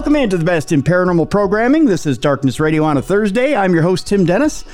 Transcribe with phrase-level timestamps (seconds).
[0.00, 1.84] Welcome into the best in paranormal programming.
[1.84, 3.54] This is Darkness Radio on a Thursday.
[3.54, 4.64] I'm your host, Tim Dennis.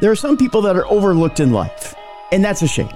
[0.00, 1.92] There are some people that are overlooked in life,
[2.30, 2.94] and that's a shame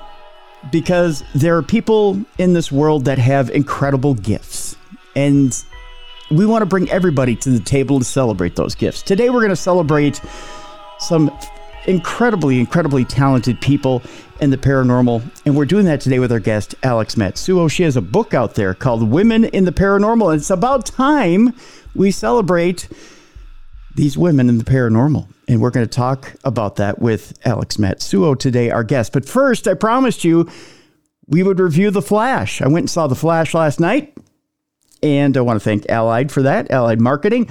[0.71, 4.77] because there are people in this world that have incredible gifts,
[5.17, 5.53] and
[6.31, 9.03] we want to bring everybody to the table to celebrate those gifts.
[9.03, 10.21] Today, we're going to celebrate
[11.01, 11.37] some
[11.87, 14.03] incredibly, incredibly talented people
[14.41, 15.23] in the paranormal.
[15.45, 17.71] And we're doing that today with our guest, Alex Matsuo.
[17.71, 20.33] She has a book out there called Women in the Paranormal.
[20.33, 21.55] And it's about time
[21.95, 22.89] we celebrate
[23.97, 25.27] these women in the paranormal.
[25.49, 29.13] And we're going to talk about that with Alex Matsuo today, our guest.
[29.13, 30.49] But first, I promised you
[31.27, 32.63] we would review The Flash.
[32.63, 34.17] I went and saw The Flash last night.
[35.03, 37.51] And I want to thank Allied for that, Allied Marketing.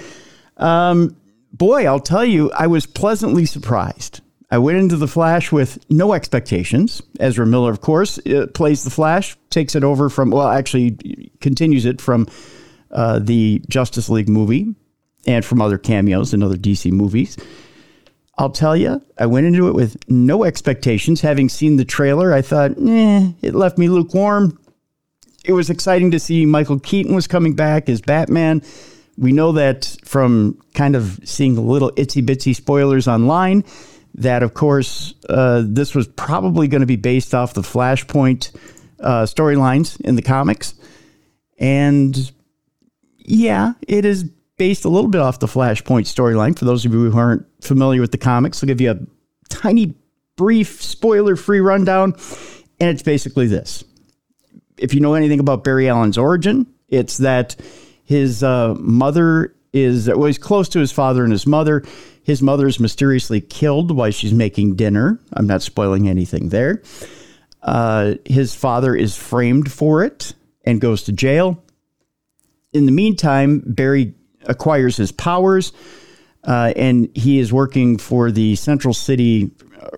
[0.56, 1.17] Um,
[1.52, 4.22] boy, I'll tell you, I was pleasantly surprised.
[4.50, 7.02] I went into the Flash with no expectations.
[7.20, 11.86] Ezra Miller, of course, uh, plays the Flash, takes it over from, well, actually continues
[11.86, 12.28] it from
[12.92, 14.74] uh, the Justice League movie
[15.26, 17.38] and from other cameos in other DC movies.
[18.38, 21.22] I'll tell you, I went into it with no expectations.
[21.22, 24.58] Having seen the trailer, I thought, eh, it left me lukewarm.
[25.44, 28.62] It was exciting to see Michael Keaton was coming back as Batman.
[29.18, 33.64] We know that from kind of seeing little itsy bitsy spoilers online
[34.16, 38.56] that, of course, uh, this was probably going to be based off the Flashpoint
[39.00, 40.74] uh, storylines in the comics.
[41.60, 42.32] And
[43.18, 44.24] yeah, it is
[44.58, 46.58] based a little bit off the Flashpoint storyline.
[46.58, 49.00] For those of you who aren't familiar with the comics, I'll give you a
[49.50, 49.96] tiny,
[50.36, 52.14] brief, spoiler free rundown.
[52.80, 53.84] And it's basically this.
[54.78, 57.56] If you know anything about Barry Allen's origin, it's that
[58.08, 61.84] his uh, mother is, well, he's close to his father and his mother.
[62.24, 65.20] His mother is mysteriously killed while she's making dinner.
[65.34, 66.82] I'm not spoiling anything there.
[67.62, 70.34] Uh, his father is framed for it
[70.66, 71.62] and goes to jail.
[72.72, 74.14] In the meantime, Barry
[74.46, 75.74] acquires his powers
[76.46, 79.52] uh, and he is working for the Central City
[79.82, 79.90] uh,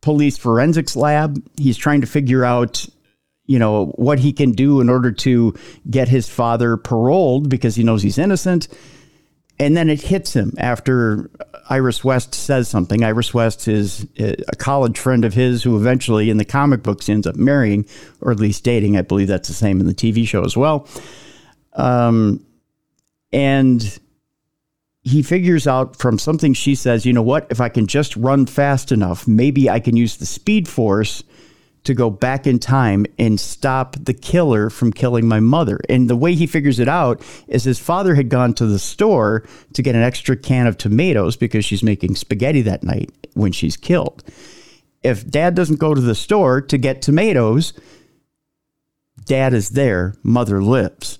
[0.00, 1.42] Police Forensics Lab.
[1.56, 2.86] He's trying to figure out
[3.48, 5.52] you know what he can do in order to
[5.90, 8.68] get his father paroled because he knows he's innocent
[9.58, 11.30] and then it hits him after
[11.68, 13.02] Iris West says something.
[13.02, 17.26] Iris West is a college friend of his who eventually, in the comic books, ends
[17.26, 17.84] up marrying,
[18.20, 18.96] or at least dating.
[18.96, 20.86] I believe that's the same in the TV show as well.
[21.74, 22.46] Um,
[23.32, 23.98] and
[25.02, 27.46] he figures out from something she says, you know what?
[27.50, 31.24] If I can just run fast enough, maybe I can use the speed force
[31.88, 35.80] to go back in time and stop the killer from killing my mother.
[35.88, 39.48] And the way he figures it out is his father had gone to the store
[39.72, 43.78] to get an extra can of tomatoes because she's making spaghetti that night when she's
[43.78, 44.22] killed.
[45.02, 47.72] If dad doesn't go to the store to get tomatoes,
[49.24, 51.18] dad is there, mother lives.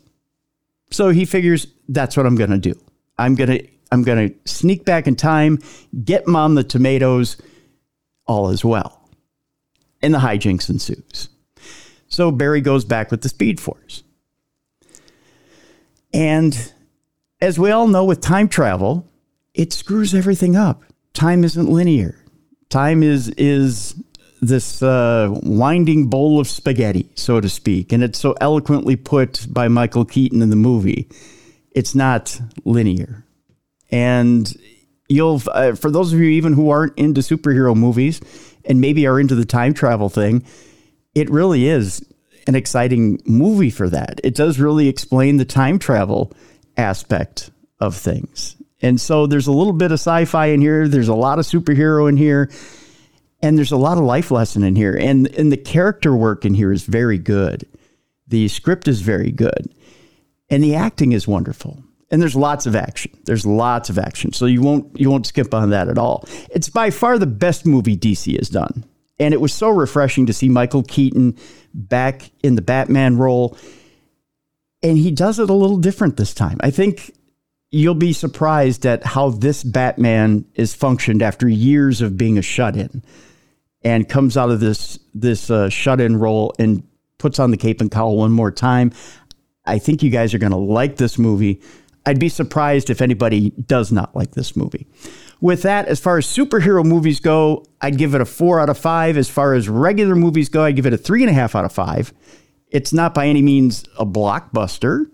[0.90, 2.78] So he figures that's what I'm going to do.
[3.16, 5.60] I'm going to I'm going to sneak back in time,
[6.04, 7.38] get mom the tomatoes,
[8.26, 8.97] all is well
[10.02, 11.28] and the hijinks ensues.
[12.08, 14.02] So Barry goes back with the Speed Force.
[16.12, 16.72] And
[17.40, 19.06] as we all know with time travel,
[19.54, 20.84] it screws everything up.
[21.12, 22.16] Time isn't linear.
[22.70, 23.94] Time is is
[24.40, 29.68] this uh, winding bowl of spaghetti, so to speak, and it's so eloquently put by
[29.68, 31.08] Michael Keaton in the movie.
[31.72, 33.24] It's not linear,
[33.90, 34.52] and
[35.08, 38.20] you'll uh, for those of you even who aren't into superhero movies,
[38.68, 40.44] and maybe are into the time travel thing,
[41.14, 42.04] it really is
[42.46, 44.20] an exciting movie for that.
[44.22, 46.32] It does really explain the time travel
[46.76, 48.56] aspect of things.
[48.80, 51.46] And so there's a little bit of sci fi in here, there's a lot of
[51.46, 52.50] superhero in here,
[53.42, 54.94] and there's a lot of life lesson in here.
[54.94, 57.66] And, and the character work in here is very good.
[58.28, 59.74] The script is very good.
[60.50, 63.12] And the acting is wonderful and there's lots of action.
[63.24, 66.24] There's lots of action, so you won't you won't skip on that at all.
[66.50, 68.84] It's by far the best movie DC has done,
[69.18, 71.36] and it was so refreshing to see Michael Keaton
[71.74, 73.56] back in the Batman role,
[74.82, 76.58] and he does it a little different this time.
[76.60, 77.14] I think
[77.70, 83.02] you'll be surprised at how this Batman is functioned after years of being a shut-in,
[83.82, 86.82] and comes out of this this uh, shut-in role and
[87.18, 88.92] puts on the cape and cowl one more time.
[89.66, 91.60] I think you guys are going to like this movie.
[92.08, 94.86] I'd be surprised if anybody does not like this movie.
[95.42, 98.78] With that, as far as superhero movies go, I'd give it a four out of
[98.78, 99.18] five.
[99.18, 101.66] As far as regular movies go, I'd give it a three and a half out
[101.66, 102.14] of five.
[102.70, 105.10] It's not by any means a blockbuster,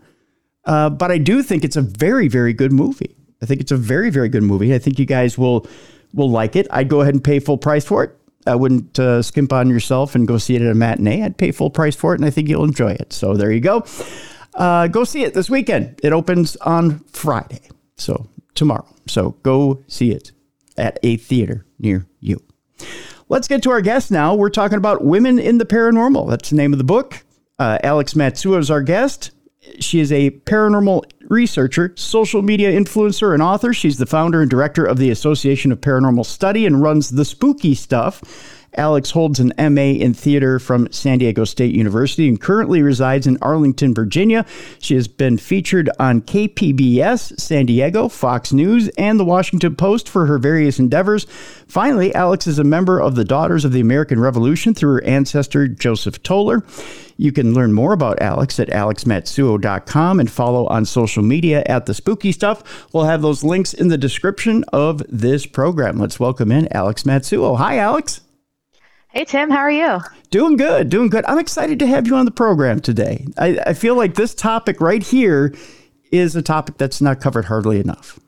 [0.67, 3.17] uh, but I do think it's a very, very good movie.
[3.43, 4.73] I think it's a very, very good movie.
[4.73, 5.67] I think you guys will
[6.13, 6.69] will like it.
[6.71, 8.17] I'd go ahead and pay full price for it.
[8.47, 11.25] I wouldn't uh, skimp on yourself and go see it at a matinee.
[11.25, 13.13] I'd pay full price for it, and I think you'll enjoy it.
[13.13, 13.85] So there you go.
[14.55, 16.01] Uh, go see it this weekend.
[16.03, 18.87] It opens on Friday, so tomorrow.
[19.07, 20.33] So go see it
[20.77, 22.43] at a theater near you.
[23.29, 24.35] Let's get to our guest now.
[24.35, 26.29] We're talking about women in the paranormal.
[26.29, 27.25] That's the name of the book.
[27.59, 29.31] Uh, Alex Matsuo is our guest.
[29.81, 33.73] She is a paranormal researcher, social media influencer, and author.
[33.73, 37.75] She's the founder and director of the Association of Paranormal Study and runs The Spooky
[37.75, 38.23] Stuff
[38.77, 43.39] Alex holds an MA in theater from San Diego State University and currently resides in
[43.41, 44.45] Arlington, Virginia.
[44.79, 50.27] She has been featured on KPBS, San Diego, Fox News, and the Washington Post for
[50.27, 51.27] her various endeavors.
[51.67, 55.69] Finally, Alex is a member of the Daughters of the American Revolution through her ancestor,
[55.69, 56.63] Joseph Toller.
[57.17, 61.95] You can learn more about Alex at alexmatsuo.com and follow on social media at The
[61.95, 62.93] Spooky Stuff.
[62.93, 65.99] We'll have those links in the description of this program.
[65.99, 67.57] Let's welcome in Alex Matsuo.
[67.59, 68.21] Hi, Alex.
[69.15, 70.01] Hey, Tim, how are you?
[70.31, 71.25] Doing good, doing good.
[71.27, 73.25] I'm excited to have you on the program today.
[73.39, 75.55] I, I feel like this topic right here
[76.11, 78.19] is a topic that's not covered hardly enough.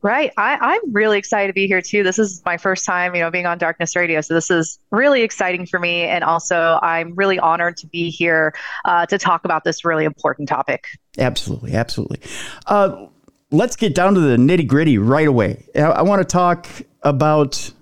[0.00, 0.32] Right.
[0.36, 2.04] I, am really excited to be here too.
[2.04, 4.20] This is my first time, you know, being on Darkness Radio.
[4.20, 6.02] So this is really exciting for me.
[6.02, 8.54] And also, I'm really honored to be here
[8.84, 10.86] uh, to talk about this really important topic.
[11.18, 11.74] Absolutely.
[11.74, 12.20] Absolutely.
[12.68, 13.06] Uh,
[13.50, 15.66] let's get down to the nitty gritty right away.
[15.74, 16.68] I, I want to talk
[17.02, 17.72] about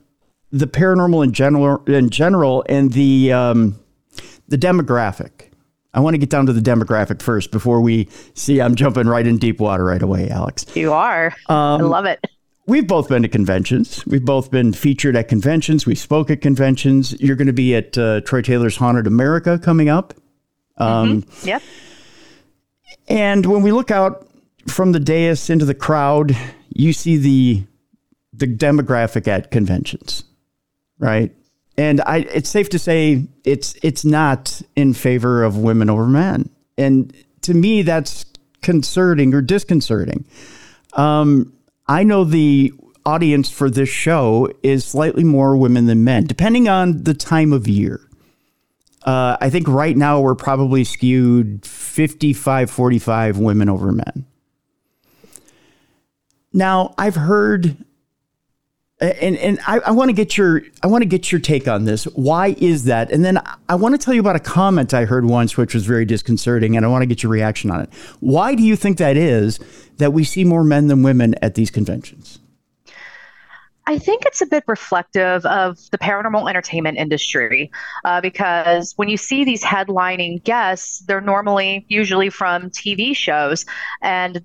[0.50, 3.78] the paranormal in general, in general, and the um,
[4.48, 5.50] the demographic.
[5.94, 8.60] I want to get down to the demographic first before we see.
[8.60, 10.66] I'm jumping right in deep water right away, Alex.
[10.76, 11.34] You are.
[11.48, 12.22] Um, I love it.
[12.66, 14.04] We've both been to conventions.
[14.06, 15.87] We've both been featured at conventions.
[15.87, 17.19] We spoke at conventions.
[17.20, 20.14] You're going to be at uh, Troy Taylor's Haunted America coming up.
[20.76, 21.48] Um, mm-hmm.
[21.48, 21.62] Yep.
[23.08, 24.28] And when we look out
[24.66, 26.37] from the dais into the crowd,
[26.69, 27.64] you see the
[28.32, 30.25] the demographic at conventions
[30.98, 31.32] right?
[31.78, 36.48] And I, it's safe to say it's it's not in favor of women over men,
[36.78, 38.25] and to me that's
[38.62, 40.25] concerning or disconcerting.
[40.94, 41.52] Um,
[41.87, 42.72] I know the
[43.04, 47.69] audience for this show is slightly more women than men, depending on the time of
[47.69, 48.00] year.
[49.04, 54.26] Uh, I think right now we're probably skewed 55 45 women over men.
[56.52, 57.76] Now, I've heard
[59.00, 61.84] and and I, I want to get your I want to get your take on
[61.84, 62.04] this.
[62.04, 63.10] Why is that?
[63.10, 65.84] And then I want to tell you about a comment I heard once, which was
[65.84, 67.90] very disconcerting, and I want to get your reaction on it.
[68.20, 69.60] Why do you think that is
[69.98, 72.38] that we see more men than women at these conventions?
[73.88, 77.70] I think it's a bit reflective of the paranormal entertainment industry
[78.04, 83.64] uh, because when you see these headlining guests, they're normally usually from TV shows,
[84.02, 84.44] and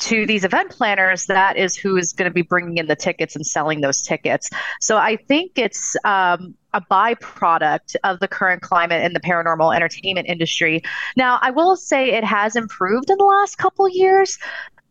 [0.00, 3.36] to these event planners, that is who is going to be bringing in the tickets
[3.36, 4.50] and selling those tickets.
[4.80, 10.28] So I think it's um, a byproduct of the current climate in the paranormal entertainment
[10.28, 10.82] industry.
[11.16, 14.38] Now, I will say it has improved in the last couple years.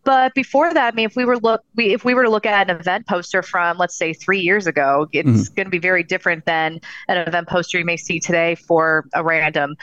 [0.09, 2.47] But before that, I mean, if we were look, we, if we were to look
[2.47, 5.53] at an event poster from, let's say, three years ago, it's mm-hmm.
[5.53, 9.23] going to be very different than an event poster you may see today for a
[9.23, 9.75] random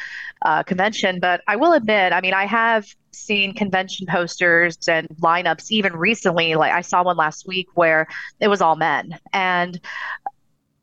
[0.43, 1.21] uh, convention.
[1.21, 6.57] But I will admit, I mean, I have seen convention posters and lineups even recently.
[6.57, 8.09] Like I saw one last week where
[8.41, 9.81] it was all men, and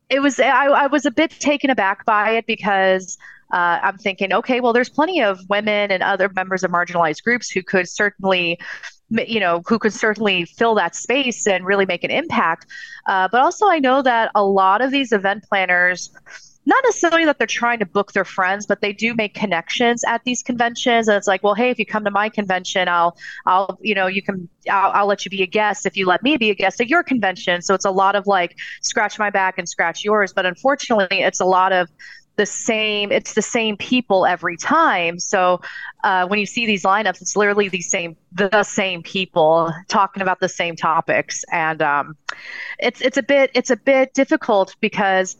[0.09, 3.17] it was I, I was a bit taken aback by it because.
[3.51, 7.51] Uh, I'm thinking, okay, well, there's plenty of women and other members of marginalized groups
[7.51, 8.57] who could certainly
[9.27, 12.67] you know, who could certainly fill that space and really make an impact.
[13.05, 16.11] Uh, but also, I know that a lot of these event planners
[16.65, 20.23] not necessarily that they're trying to book their friends, but they do make connections at
[20.23, 21.07] these conventions.
[21.07, 24.07] And it's like, well, hey, if you come to my convention, I'll, I'll, you know,
[24.07, 26.55] you can, I'll, I'll let you be a guest if you let me be a
[26.55, 27.61] guest at your convention.
[27.61, 30.31] So it's a lot of like scratch my back and scratch yours.
[30.31, 31.89] But unfortunately, it's a lot of
[32.35, 35.19] the same it's the same people every time.
[35.19, 35.61] So
[36.03, 40.39] uh, when you see these lineups it's literally the same the same people talking about
[40.39, 41.43] the same topics.
[41.51, 42.17] And um,
[42.79, 45.37] it's it's a bit it's a bit difficult because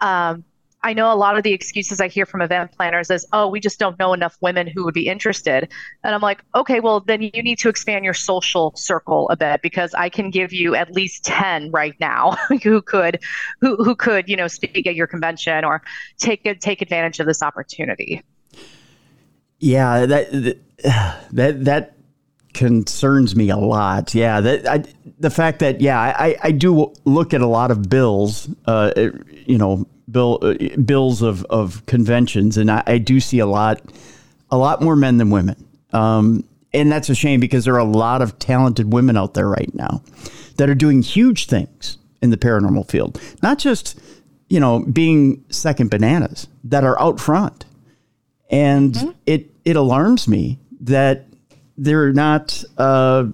[0.00, 0.44] um,
[0.82, 3.58] I know a lot of the excuses I hear from event planners is, oh, we
[3.58, 5.68] just don't know enough women who would be interested.
[6.04, 9.60] And I'm like, okay, well, then you need to expand your social circle a bit
[9.60, 13.20] because I can give you at least 10 right now who could,
[13.60, 15.82] who, who could, you know, speak at your convention or
[16.16, 18.22] take, take advantage of this opportunity.
[19.58, 20.30] Yeah, that,
[21.32, 21.97] that, that,
[22.58, 24.16] concerns me a lot.
[24.16, 24.84] Yeah, that I,
[25.20, 28.90] the fact that yeah, I, I do look at a lot of bills, uh,
[29.46, 33.80] you know, bill uh, bills of of conventions, and I, I, do see a lot
[34.50, 35.64] a lot more men than women.
[35.92, 39.48] Um, and that's a shame because there are a lot of talented women out there
[39.48, 40.02] right now
[40.56, 43.20] that are doing huge things in the paranormal field.
[43.40, 44.00] Not just
[44.48, 47.66] you know being second bananas that are out front,
[48.50, 49.10] and mm-hmm.
[49.26, 51.28] it it alarms me that
[51.78, 53.26] they're not uh,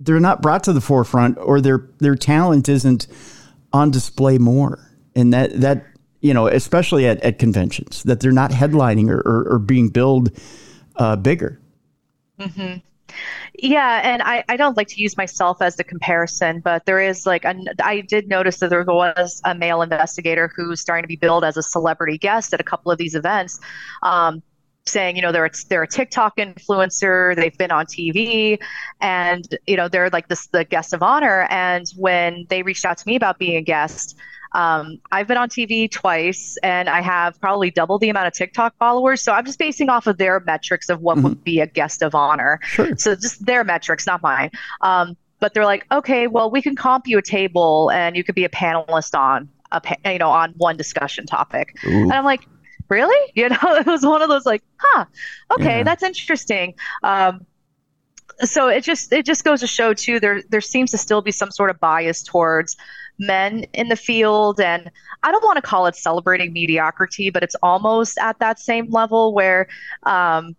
[0.00, 3.06] they're not brought to the forefront or their their talent isn't
[3.72, 5.86] on display more and that that
[6.20, 10.36] you know especially at, at conventions that they're not headlining or, or, or being billed
[10.96, 11.60] uh, bigger
[12.38, 12.78] mm-hmm.
[13.54, 17.26] Yeah, and I, I don't like to use myself as the comparison, but there is
[17.26, 17.44] like
[17.82, 21.56] I did notice that there was a male investigator who's starting to be billed as
[21.56, 23.60] a celebrity guest at a couple of these events.
[24.02, 24.42] Um,
[24.86, 28.58] saying, you know, they're they're a TikTok influencer, they've been on TV,
[29.00, 31.46] and you know, they're like this the guest of honor.
[31.50, 34.16] And when they reached out to me about being a guest,
[34.52, 38.76] um, I've been on TV twice, and I have probably double the amount of TikTok
[38.78, 39.22] followers.
[39.22, 41.28] So I'm just basing off of their metrics of what mm-hmm.
[41.28, 42.58] would be a guest of honor.
[42.64, 42.96] Sure.
[42.96, 44.50] So just their metrics, not mine.
[44.80, 48.34] Um, but they're like, okay, well, we can comp you a table, and you could
[48.34, 51.76] be a panelist on a you know on one discussion topic.
[51.86, 52.02] Ooh.
[52.02, 52.46] And I'm like,
[52.90, 53.32] really?
[53.36, 55.06] You know, it was one of those like, huh,
[55.52, 55.82] okay, yeah.
[55.82, 56.74] that's interesting.
[57.02, 57.46] Um,
[58.42, 61.30] so it just it just goes to show too there there seems to still be
[61.30, 62.76] some sort of bias towards
[63.18, 64.90] men in the field and
[65.22, 69.34] i don't want to call it celebrating mediocrity but it's almost at that same level
[69.34, 69.68] where
[70.04, 70.56] um,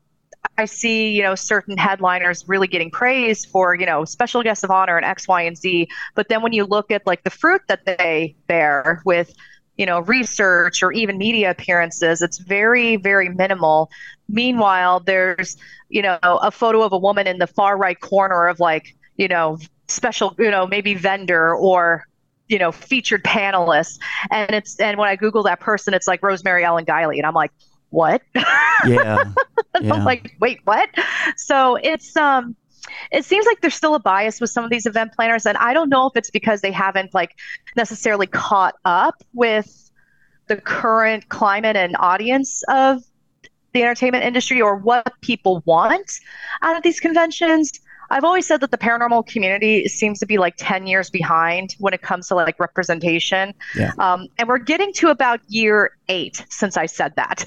[0.58, 4.72] I see, you know, certain headliners really getting praised for, you know, special guests of
[4.72, 5.88] honor and X, Y, and Z.
[6.16, 9.34] But then when you look at like the fruit that they bear with
[9.82, 12.22] you know, research or even media appearances.
[12.22, 13.90] It's very, very minimal.
[14.30, 15.58] Meanwhile, there's,
[15.90, 19.28] you know, a photo of a woman in the far right corner of like, you
[19.28, 19.58] know,
[19.88, 22.06] special, you know, maybe vendor or
[22.48, 23.98] you know featured panelist
[24.30, 27.34] and it's and when i google that person it's like rosemary ellen guiley and i'm
[27.34, 27.52] like
[27.92, 28.44] what yeah,
[29.80, 29.94] yeah.
[29.94, 30.90] i'm like wait what
[31.38, 32.58] so it's um
[33.12, 35.74] it seems like there's still a bias with some of these event planners and i
[35.74, 37.38] don't know if it's because they haven't like
[37.76, 39.92] necessarily caught up with
[40.48, 43.04] the current climate and audience of
[43.74, 46.20] the entertainment industry or what people want
[46.62, 47.72] out of these conventions
[48.12, 51.94] I've always said that the paranormal community seems to be like 10 years behind when
[51.94, 53.53] it comes to like representation.
[53.74, 53.91] Yeah.
[54.00, 57.46] Um, and we're getting to about year eight since I said that.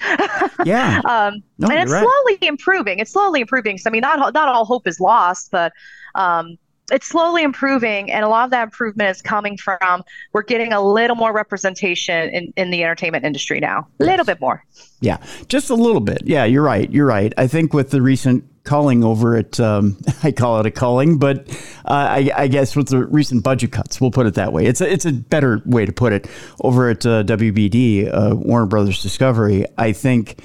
[0.64, 1.02] yeah.
[1.04, 2.02] Um, no, and it's right.
[2.02, 2.98] slowly improving.
[2.98, 3.76] It's slowly improving.
[3.76, 5.72] So, I mean, not, not all hope is lost, but
[6.14, 6.56] um,
[6.90, 10.02] it's slowly improving and a lot of that improvement is coming from
[10.32, 14.38] we're getting a little more representation in, in the entertainment industry now a little bit
[14.38, 14.62] more
[15.00, 15.16] yeah
[15.48, 19.04] just a little bit yeah you're right you're right i think with the recent culling
[19.04, 21.48] over at um, I call it a culling, but
[21.84, 24.64] uh, I, I, guess with the recent budget cuts, we'll put it that way.
[24.66, 26.28] It's a, it's a better way to put it.
[26.60, 30.40] Over at uh, WBD, uh, Warner Brothers Discovery, I think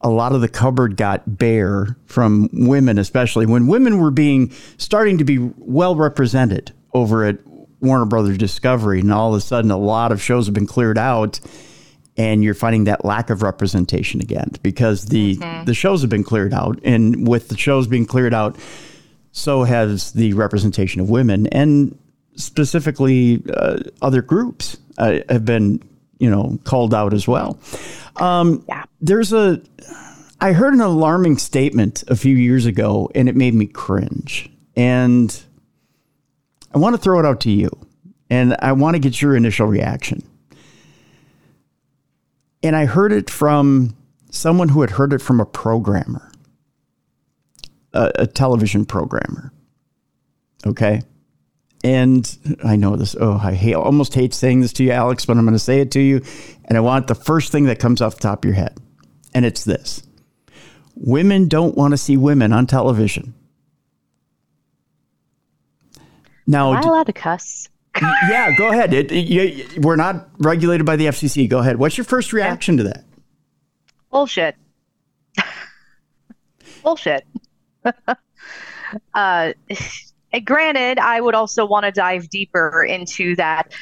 [0.00, 5.18] a lot of the cupboard got bare from women, especially when women were being starting
[5.18, 7.38] to be well represented over at
[7.80, 10.98] Warner Brothers Discovery, and all of a sudden, a lot of shows have been cleared
[10.98, 11.40] out
[12.16, 15.64] and you're finding that lack of representation again because the mm-hmm.
[15.64, 18.56] the shows have been cleared out and with the shows being cleared out
[19.32, 21.96] so has the representation of women and
[22.36, 25.82] specifically uh, other groups uh, have been
[26.18, 27.58] you know called out as well
[28.16, 28.84] um, yeah.
[29.00, 29.60] there's a
[30.40, 35.42] i heard an alarming statement a few years ago and it made me cringe and
[36.74, 37.70] i want to throw it out to you
[38.30, 40.22] and i want to get your initial reaction
[42.66, 43.96] and I heard it from
[44.30, 46.30] someone who had heard it from a programmer,
[47.92, 49.52] a, a television programmer.
[50.66, 51.02] Okay.
[51.84, 53.14] And I know this.
[53.20, 55.80] Oh, I hate, almost hate saying this to you, Alex, but I'm going to say
[55.80, 56.22] it to you.
[56.64, 58.76] And I want the first thing that comes off the top of your head.
[59.34, 60.02] And it's this
[60.96, 63.34] Women don't want to see women on television.
[66.46, 67.68] Now, Am I allowed to cuss?
[68.02, 68.92] Yeah, go ahead.
[68.92, 71.48] It, it, you, we're not regulated by the FCC.
[71.48, 71.76] Go ahead.
[71.76, 72.84] What's your first reaction yeah.
[72.84, 73.04] to that?
[74.10, 74.56] Bullshit.
[76.82, 77.26] Bullshit.
[79.14, 79.52] uh,
[80.44, 83.72] granted, I would also want to dive deeper into that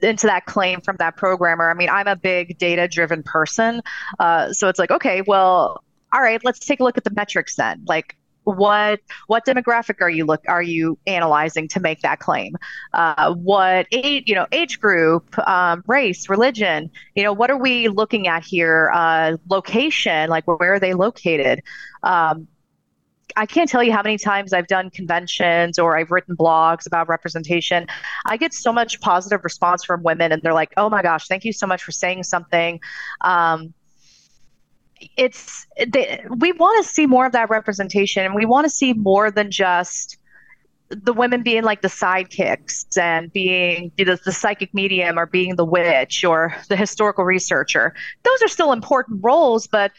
[0.00, 1.70] into that claim from that programmer.
[1.70, 3.82] I mean, I'm a big data driven person,
[4.18, 7.56] uh, so it's like, okay, well, all right, let's take a look at the metrics
[7.56, 7.84] then.
[7.86, 8.16] Like,
[8.46, 12.56] what what demographic are you look are you analyzing to make that claim
[12.92, 17.88] uh, what age you know age group um, race religion you know what are we
[17.88, 21.60] looking at here uh, location like where are they located
[22.04, 22.46] um,
[23.34, 27.08] I can't tell you how many times I've done conventions or I've written blogs about
[27.08, 27.86] representation.
[28.24, 31.44] I get so much positive response from women, and they're like, "Oh my gosh, thank
[31.44, 32.80] you so much for saying something."
[33.20, 33.74] Um,
[35.16, 38.92] it's they, we want to see more of that representation and we want to see
[38.92, 40.18] more than just
[40.88, 45.64] the women being like the sidekicks and being the, the psychic medium or being the
[45.64, 47.92] witch or the historical researcher.
[48.22, 49.92] Those are still important roles but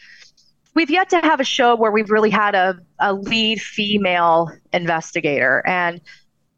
[0.74, 5.62] we've yet to have a show where we've really had a, a lead female investigator.
[5.66, 6.00] And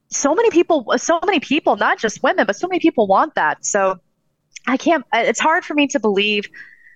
[0.08, 3.64] so many people so many people not just women but so many people want that.
[3.64, 4.00] So
[4.66, 6.48] i can't it's hard for me to believe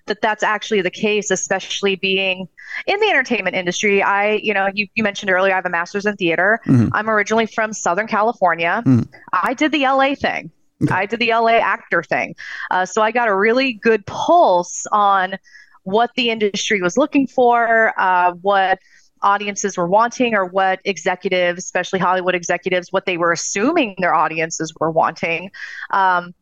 [0.07, 2.49] that that's actually the case especially being
[2.87, 6.07] in the entertainment industry i you know you, you mentioned earlier i have a master's
[6.07, 6.89] in theater mm-hmm.
[6.93, 9.03] i'm originally from southern california mm-hmm.
[9.33, 10.51] i did the la thing
[10.83, 10.95] okay.
[10.95, 12.35] i did the la actor thing
[12.71, 15.37] uh, so i got a really good pulse on
[15.85, 18.79] what the industry was looking for uh, what
[19.25, 24.73] audiences were wanting or what executives, especially Hollywood executives, what they were assuming their audiences
[24.79, 25.51] were wanting.
[25.91, 26.35] Um,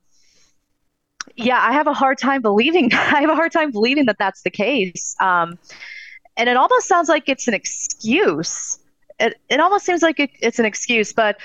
[1.36, 2.92] yeah, I have a hard time believing.
[2.92, 5.14] I have a hard time believing that that's the case.
[5.20, 5.58] Um,
[6.36, 8.78] and it almost sounds like it's an excuse.
[9.20, 11.38] It, it almost seems like it, it's an excuse, but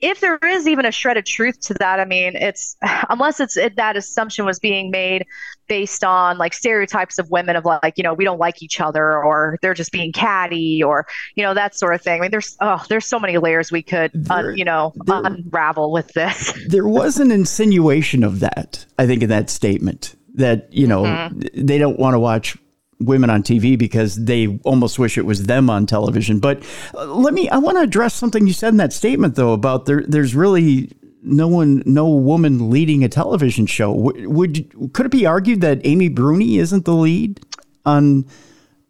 [0.00, 2.76] if there is even a shred of truth to that, I mean, it's
[3.08, 5.26] unless it's it, that assumption was being made
[5.66, 9.22] based on like stereotypes of women of like, you know, we don't like each other
[9.22, 12.20] or they're just being catty or, you know, that sort of thing.
[12.20, 15.22] I mean, there's, oh, there's so many layers we could, there, un, you know, there,
[15.24, 16.52] unravel with this.
[16.68, 21.66] There was an insinuation of that, I think, in that statement that, you know, mm-hmm.
[21.66, 22.56] they don't want to watch
[23.04, 26.38] women on TV because they almost wish it was them on television.
[26.38, 26.62] But
[26.94, 29.86] uh, let me, I want to address something you said in that statement, though, about
[29.86, 30.92] there, there's really
[31.22, 33.92] no one, no woman leading a television show.
[33.92, 37.40] Would, would could it be argued that Amy Bruni isn't the lead
[37.84, 38.26] on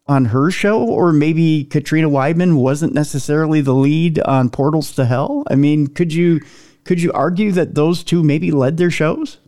[0.06, 5.44] on her show, or maybe Katrina Weidman wasn't necessarily the lead on Portals to Hell?
[5.49, 6.40] I mean, could you
[6.85, 9.38] could you argue that those two maybe led their shows?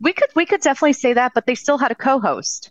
[0.00, 2.70] We could we could definitely say that, but they still had a co-host.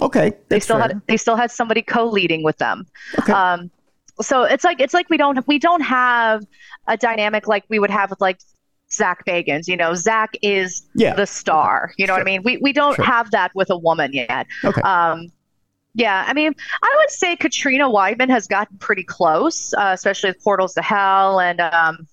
[0.00, 0.88] Okay, they still fair.
[0.88, 2.86] had they still had somebody co-leading with them.
[3.18, 3.32] Okay.
[3.32, 3.70] Um,
[4.20, 6.44] so it's like it's like we don't we don't have
[6.86, 8.40] a dynamic like we would have with like
[8.90, 9.68] Zach Bagans.
[9.68, 11.14] You know, Zach is yeah.
[11.14, 11.92] the star.
[11.96, 12.16] You know sure.
[12.16, 12.42] what I mean?
[12.44, 13.04] We we don't sure.
[13.04, 14.46] have that with a woman yet.
[14.64, 14.80] Okay.
[14.82, 15.32] Um,
[15.94, 20.44] yeah, I mean, I would say Katrina Weidman has gotten pretty close, uh, especially with
[20.44, 22.06] Portals to Hell and um,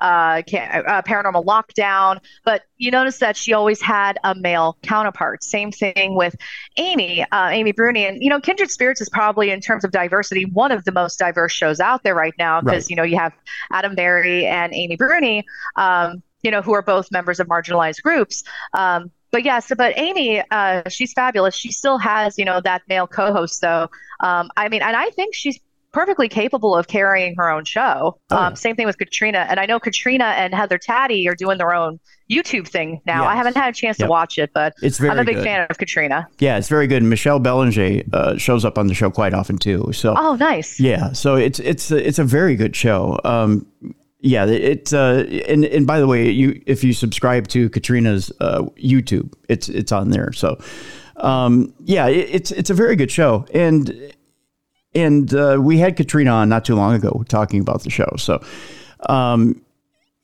[0.00, 5.42] uh, uh, paranormal lockdown, but you notice that she always had a male counterpart.
[5.42, 6.36] Same thing with
[6.76, 10.44] Amy, uh, Amy Bruni, and you know, Kindred Spirits is probably in terms of diversity
[10.44, 12.90] one of the most diverse shows out there right now because right.
[12.90, 13.32] you know you have
[13.72, 15.44] Adam Berry and Amy Bruni,
[15.76, 18.44] um, you know, who are both members of marginalized groups.
[18.74, 21.54] Um, but yes, but Amy, uh, she's fabulous.
[21.54, 23.90] She still has, you know, that male co-host though.
[24.20, 25.58] Um, I mean, and I think she's
[25.96, 28.20] perfectly capable of carrying her own show.
[28.30, 29.46] Oh, um, Same thing with Katrina.
[29.48, 31.98] And I know Katrina and Heather Taddy are doing their own
[32.30, 33.22] YouTube thing now.
[33.22, 33.30] Yes.
[33.30, 34.06] I haven't had a chance yep.
[34.06, 35.44] to watch it, but it's very I'm a big good.
[35.44, 36.28] fan of Katrina.
[36.38, 37.02] Yeah, it's very good.
[37.02, 39.90] Michelle Belanger uh, shows up on the show quite often too.
[39.94, 40.78] So oh, nice.
[40.78, 43.18] Yeah, so it's it's it's a very good show.
[43.24, 43.66] Um,
[44.20, 48.64] yeah, it's uh, and and by the way, you if you subscribe to Katrina's uh,
[48.76, 50.30] YouTube, it's it's on there.
[50.34, 50.58] So
[51.16, 54.12] um, yeah, it, it's it's a very good show, and
[54.96, 58.10] and uh, we had Katrina on not too long ago talking about the show.
[58.16, 58.42] So,
[59.08, 59.62] um,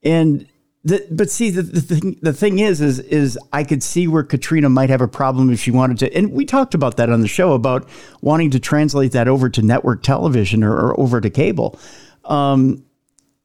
[0.02, 0.46] and
[0.84, 4.24] the, but see the, the thing the thing is is is I could see where
[4.24, 7.20] Katrina might have a problem if she wanted to, and we talked about that on
[7.20, 7.88] the show about
[8.20, 11.78] wanting to translate that over to network television or, or over to cable,
[12.24, 12.82] um,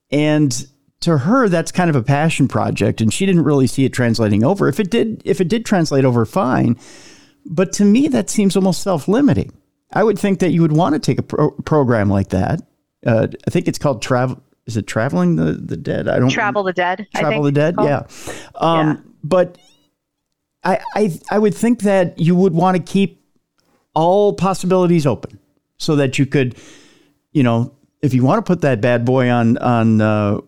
[0.10, 0.66] and
[1.02, 4.44] to her that's kind of a passion project, and she didn't really see it translating
[4.44, 4.68] over.
[4.68, 6.80] If it did, if it did translate over, fine.
[7.46, 9.52] But to me, that seems almost self limiting.
[9.94, 12.62] I would think that you would want to take a pro- program like that.
[13.06, 14.42] Uh, I think it's called travel.
[14.66, 16.10] Is it traveling the, the dead?
[16.10, 17.08] I don't travel the dead.
[17.16, 17.76] Travel the dead.
[17.80, 18.06] Yeah.
[18.56, 18.96] Um, yeah.
[19.24, 19.58] But
[20.64, 23.24] I, I I would think that you would want to keep
[23.94, 25.40] all possibilities open
[25.78, 26.58] so that you could,
[27.32, 30.42] you know, if you want to put that bad boy on on uh,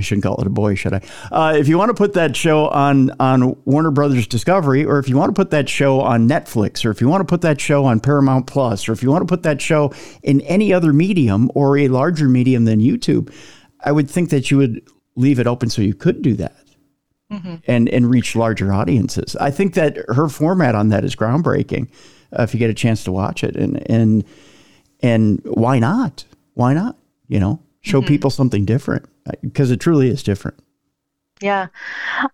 [0.00, 1.02] I shouldn't call it a boy, should I?
[1.30, 5.10] Uh, if you want to put that show on on Warner Brothers Discovery, or if
[5.10, 7.60] you want to put that show on Netflix, or if you want to put that
[7.60, 10.94] show on Paramount Plus, or if you want to put that show in any other
[10.94, 13.30] medium or a larger medium than YouTube,
[13.84, 14.80] I would think that you would
[15.16, 16.56] leave it open so you could do that.
[17.30, 17.56] Mm-hmm.
[17.68, 19.36] And, and reach larger audiences.
[19.36, 21.88] I think that her format on that is groundbreaking.
[22.36, 24.24] Uh, if you get a chance to watch it, and and
[25.00, 26.24] and why not?
[26.54, 26.96] Why not?
[27.28, 28.08] You know, show mm-hmm.
[28.08, 29.06] people something different
[29.42, 30.58] because it truly is different.
[31.40, 31.68] Yeah,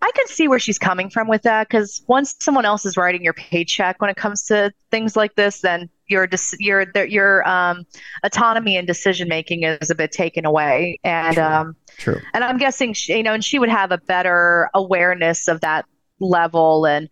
[0.01, 3.23] I can see where she's coming from with that because once someone else is writing
[3.23, 6.27] your paycheck when it comes to things like this, then your
[6.59, 7.85] your your um,
[8.23, 10.99] autonomy and decision making is a bit taken away.
[11.05, 11.43] And True.
[11.43, 12.21] Um, True.
[12.33, 15.85] And I'm guessing she, you know, and she would have a better awareness of that
[16.19, 17.07] level and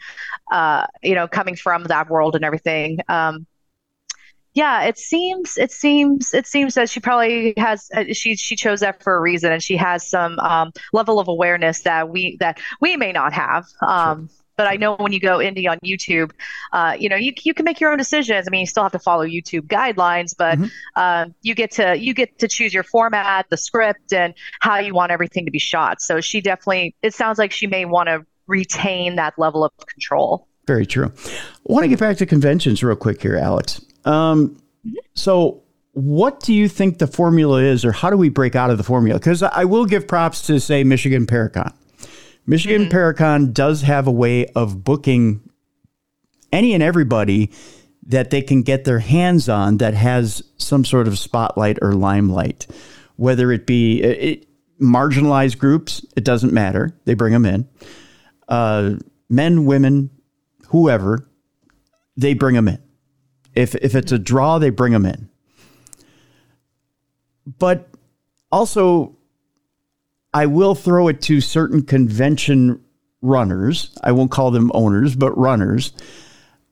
[0.52, 3.00] uh, you know coming from that world and everything.
[3.08, 3.46] Um,
[4.56, 8.80] yeah, it seems it seems it seems that she probably has uh, she she chose
[8.80, 12.60] that for a reason, and she has some um, level of awareness that we that
[12.80, 13.66] we may not have.
[13.82, 16.32] Um, but I know when you go indie on YouTube,
[16.72, 18.48] uh, you know, you, you can make your own decisions.
[18.48, 20.68] I mean, you still have to follow YouTube guidelines, but mm-hmm.
[20.96, 24.94] uh, you get to you get to choose your format, the script, and how you
[24.94, 26.02] want everything to be shot.
[26.02, 30.48] So she definitely, it sounds like she may want to retain that level of control.
[30.66, 31.12] Very true.
[31.28, 33.82] I want to get back to conventions real quick here, Alex.
[34.06, 34.96] Um, mm-hmm.
[35.14, 35.64] so
[35.94, 38.84] what do you think the formula is, or how do we break out of the
[38.84, 39.20] formula?
[39.20, 41.74] Because I will give props to, say, Michigan Paracon.
[42.46, 42.98] Michigan mm-hmm.
[42.98, 45.42] Paracon does have a way of booking
[46.52, 47.52] any and everybody
[48.08, 52.68] that they can get their hands on that has some sort of spotlight or limelight,
[53.16, 54.48] whether it be it,
[54.82, 56.96] marginalized groups, it doesn't matter.
[57.06, 57.68] They bring them in.
[58.48, 58.96] Uh,
[59.30, 60.12] men, women,
[60.68, 61.28] whoever,
[62.18, 62.82] they bring them in.
[63.56, 65.30] If, if it's a draw, they bring them in
[67.46, 67.90] but
[68.52, 69.16] also,
[70.34, 72.82] I will throw it to certain convention
[73.22, 73.96] runners.
[74.04, 75.94] I won't call them owners, but runners.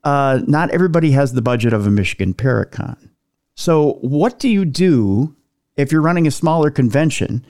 [0.03, 3.09] Uh, not everybody has the budget of a Michigan Paracon.
[3.55, 5.35] So, what do you do
[5.77, 7.45] if you're running a smaller convention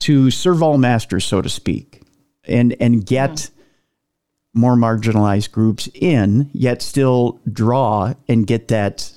[0.00, 2.02] to serve all masters, so to speak,
[2.44, 3.50] and and get mm.
[4.54, 9.12] More marginalized groups in, yet still draw and get that,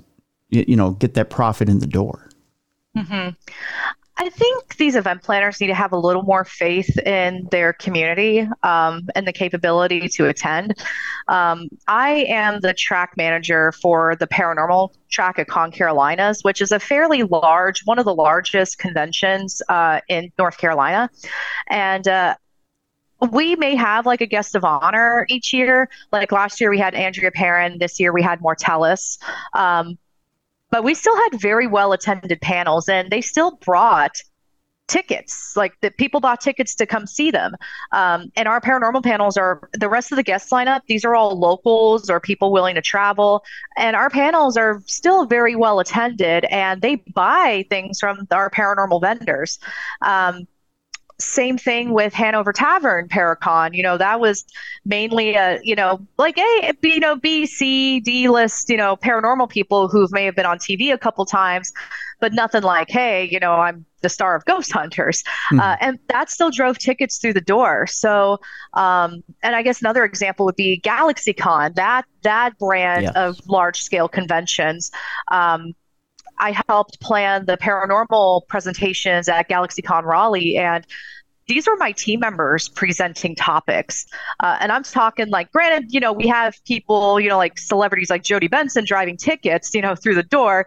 [0.49, 2.29] you know, get that profit in the door?
[2.97, 3.29] Mm-hmm.
[4.21, 8.47] I think these event planners need to have a little more faith in their community
[8.61, 10.75] um, and the capability to attend.
[11.27, 16.71] Um, I am the track manager for the paranormal track at Con Carolinas, which is
[16.71, 21.09] a fairly large, one of the largest conventions uh, in North Carolina.
[21.67, 22.35] And uh,
[23.29, 25.89] we may have like a guest of honor each year.
[26.11, 27.77] Like last year, we had Andrea Perron.
[27.77, 29.19] This year, we had Mortellus.
[29.53, 29.97] Um,
[30.71, 34.21] but we still had very well attended panels and they still brought
[34.87, 37.55] tickets like the people bought tickets to come see them
[37.93, 41.39] um, and our paranormal panels are the rest of the guest lineup these are all
[41.39, 43.41] locals or people willing to travel
[43.77, 48.99] and our panels are still very well attended and they buy things from our paranormal
[48.99, 49.59] vendors
[50.01, 50.45] um,
[51.21, 53.73] same thing with Hanover Tavern Paracon.
[53.73, 54.45] You know, that was
[54.85, 59.49] mainly a, you know, like a, you know, B, C, D list, you know, paranormal
[59.49, 61.71] people who may have been on TV a couple times,
[62.19, 65.23] but nothing like, hey, you know, I'm the star of Ghost Hunters.
[65.51, 65.59] Mm-hmm.
[65.59, 67.87] Uh, and that still drove tickets through the door.
[67.87, 68.39] So,
[68.73, 74.07] um, and I guess another example would be GalaxyCon, that, that brand of large scale
[74.07, 74.91] conventions.
[75.29, 75.73] Um,
[76.41, 80.85] I helped plan the paranormal presentations at GalaxyCon Raleigh, and
[81.47, 84.05] these are my team members presenting topics.
[84.39, 88.09] Uh, and I'm talking like, granted, you know, we have people, you know, like celebrities
[88.09, 90.65] like Jodi Benson driving tickets, you know, through the door.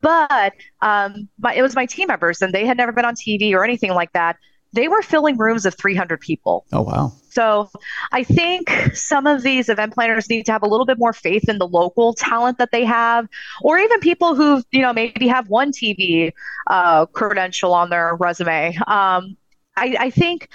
[0.00, 3.52] But um, my, it was my team members, and they had never been on TV
[3.52, 4.36] or anything like that
[4.72, 6.64] they were filling rooms of 300 people.
[6.72, 7.12] Oh, wow.
[7.30, 7.70] So
[8.10, 11.48] I think some of these event planners need to have a little bit more faith
[11.48, 13.28] in the local talent that they have,
[13.62, 16.32] or even people who, you know, maybe have one TV
[16.66, 18.76] uh, credential on their resume.
[18.86, 19.36] Um,
[19.76, 20.48] I, I think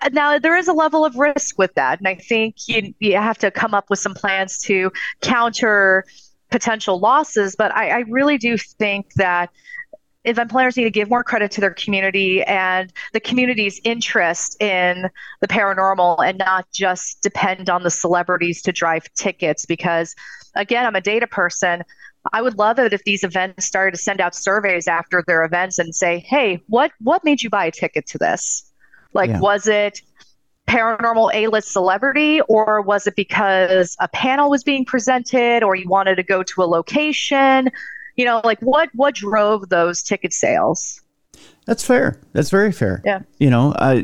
[0.00, 1.98] uh, now there is a level of risk with that.
[1.98, 6.04] And I think you, you have to come up with some plans to counter
[6.50, 7.54] potential losses.
[7.56, 9.50] But I, I really do think that
[10.24, 15.08] event planners need to give more credit to their community and the community's interest in
[15.40, 20.14] the paranormal and not just depend on the celebrities to drive tickets because
[20.54, 21.82] again i'm a data person.
[22.34, 25.78] I would love it if these events started to send out surveys after their events
[25.78, 28.70] and say hey what what made you buy a ticket to this?
[29.14, 29.40] Like yeah.
[29.40, 30.02] was it
[30.68, 36.16] paranormal A-list celebrity or was it because a panel was being presented or you wanted
[36.16, 37.70] to go to a location
[38.20, 41.00] you know, like what what drove those ticket sales?
[41.64, 42.20] That's fair.
[42.34, 43.00] That's very fair.
[43.02, 43.20] Yeah.
[43.38, 44.02] You know, uh,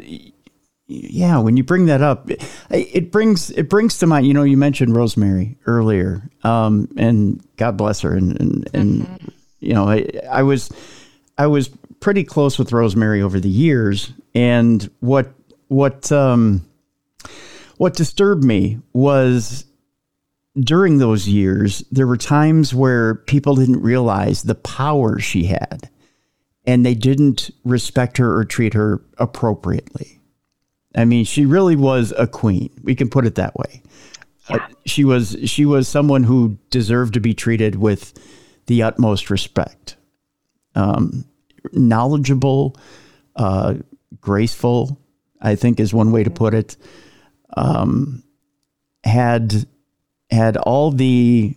[0.86, 4.26] yeah, when you bring that up, it, it, brings it brings to mind.
[4.26, 9.28] You know, you mentioned Rosemary earlier, um, and God bless her, and and, and mm-hmm.
[9.60, 10.72] you know, I, I was
[11.36, 11.68] I was
[12.00, 15.30] pretty close with Rosemary over the years, and what
[15.68, 16.64] what um,
[17.76, 19.66] what disturbed me was
[20.60, 25.90] during those years, there were times where people didn't realize the power she had
[26.64, 30.18] and they didn't respect her or treat her appropriately.
[30.94, 32.70] I mean, she really was a queen.
[32.82, 33.82] We can put it that way.
[34.48, 34.56] Yeah.
[34.56, 38.14] Uh, she was she was someone who deserved to be treated with
[38.66, 39.96] the utmost respect.
[40.74, 41.24] Um,
[41.72, 42.76] knowledgeable,
[43.34, 43.74] uh,
[44.20, 45.00] graceful,
[45.40, 46.76] I think is one way to put it.
[47.56, 48.22] Um,
[49.04, 49.66] had
[50.30, 51.56] had all the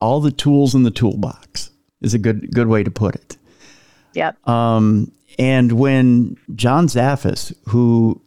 [0.00, 3.36] all the tools in the toolbox is a good good way to put it.
[4.14, 4.48] Yep.
[4.48, 8.22] Um, and when John Zaffis, who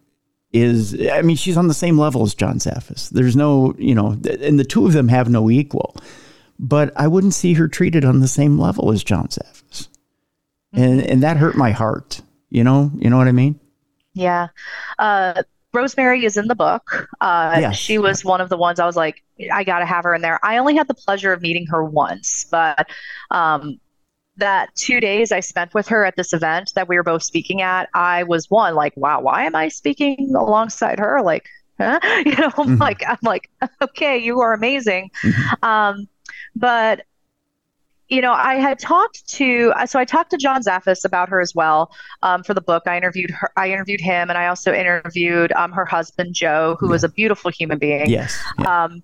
[0.51, 3.09] is, I mean, she's on the same level as John Zaffis.
[3.09, 5.95] There's no, you know, and the two of them have no equal.
[6.59, 9.87] But I wouldn't see her treated on the same level as John Zaffis.
[10.73, 12.21] And, and that hurt my heart.
[12.49, 13.59] You know, you know what I mean?
[14.13, 14.49] Yeah.
[14.97, 17.07] Uh, Rosemary is in the book.
[17.21, 17.75] Uh, yes.
[17.75, 20.21] She was one of the ones I was like, I got to have her in
[20.21, 20.39] there.
[20.43, 22.89] I only had the pleasure of meeting her once, but
[23.29, 23.79] um,
[24.37, 27.61] that two days I spent with her at this event that we were both speaking
[27.61, 31.21] at, I was one like, wow, why am I speaking alongside her?
[31.21, 31.99] Like, huh?
[32.25, 32.81] you know, I'm mm-hmm.
[32.81, 33.49] like, I'm like,
[33.81, 35.11] okay, you are amazing.
[35.23, 35.65] Mm-hmm.
[35.65, 36.07] Um,
[36.55, 37.03] but
[38.09, 41.53] you know, I had talked to so I talked to John Zaffis about her as
[41.53, 41.91] well
[42.23, 42.83] um, for the book.
[42.87, 43.51] I interviewed her.
[43.55, 46.91] I interviewed him, and I also interviewed um, her husband Joe, who yeah.
[46.91, 48.09] was a beautiful human being.
[48.09, 48.37] Yes.
[48.59, 48.83] Yeah.
[48.85, 49.03] Um,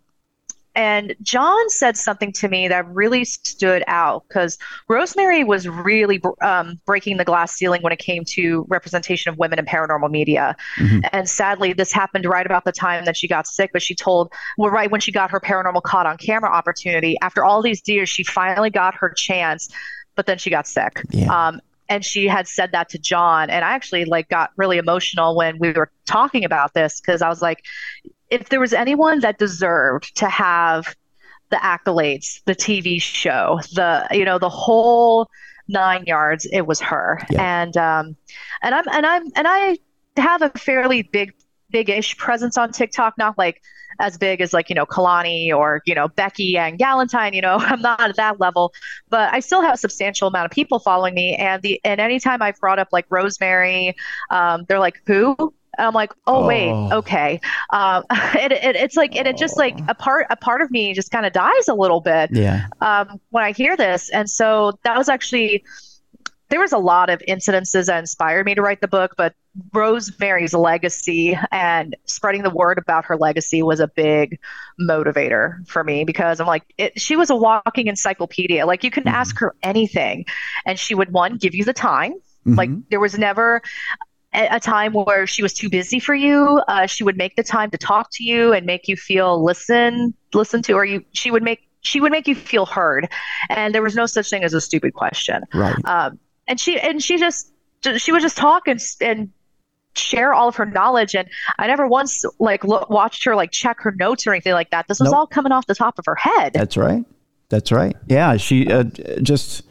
[0.76, 4.58] and John said something to me that really stood out because
[4.90, 9.58] Rosemary was really um, breaking the glass ceiling when it came to representation of women
[9.58, 10.56] in paranormal media.
[10.78, 11.00] Mm-hmm.
[11.14, 13.72] And sadly, this happened right about the time that she got sick.
[13.72, 17.44] But she told, well, right when she got her paranormal caught on camera opportunity, after
[17.46, 19.70] all these years, she finally got her chance.
[20.16, 21.02] But then she got sick.
[21.12, 21.48] Yeah.
[21.48, 25.36] Um, and she had said that to John and I actually like got really emotional
[25.36, 27.64] when we were talking about this because I was like
[28.30, 30.96] if there was anyone that deserved to have
[31.50, 35.30] the accolades, the TV show, the you know the whole
[35.68, 37.22] nine yards, it was her.
[37.30, 37.62] Yeah.
[37.62, 38.16] And um,
[38.62, 39.78] and I'm and I'm and I
[40.18, 41.34] have a fairly big
[41.72, 43.62] big-ish presence on TikTok, not like
[44.00, 47.34] as big as like you know Kalani or you know Becky and Galentine.
[47.34, 48.74] You know, I'm not at that level,
[49.10, 51.36] but I still have a substantial amount of people following me.
[51.36, 53.96] And the and anytime I've brought up like Rosemary,
[54.32, 56.48] um, they're like, "Who?" I'm like, oh, oh.
[56.48, 57.40] wait, okay.
[57.72, 60.94] Um, it, it, it's like, and it just like a part, a part of me
[60.94, 62.30] just kind of dies a little bit.
[62.34, 62.68] Yeah.
[62.82, 65.64] Um, when I hear this, and so that was actually
[66.50, 69.34] there was a lot of incidences that inspired me to write the book, but
[69.74, 74.40] Rosemary's legacy and spreading the word about her legacy was a big
[74.80, 78.66] motivator for me because I'm like, it, she was a walking encyclopedia.
[78.66, 79.16] Like you can mm-hmm.
[79.16, 80.26] ask her anything,
[80.66, 82.14] and she would one give you the time.
[82.14, 82.56] Mm-hmm.
[82.56, 83.62] Like there was never
[84.36, 86.62] a time where she was too busy for you.
[86.68, 90.14] Uh, she would make the time to talk to you and make you feel listen,
[90.34, 91.04] listen to, or you.
[91.14, 93.10] She would make she would make you feel heard,
[93.50, 95.44] and there was no such thing as a stupid question.
[95.54, 95.76] Right.
[95.86, 97.52] Um, and she and she just
[97.98, 99.32] she would just talk and and
[99.96, 103.78] share all of her knowledge and i never once like lo- watched her like check
[103.80, 105.16] her notes or anything like that this was nope.
[105.16, 107.06] all coming off the top of her head that's right
[107.48, 108.84] that's right yeah she uh,
[109.22, 109.64] just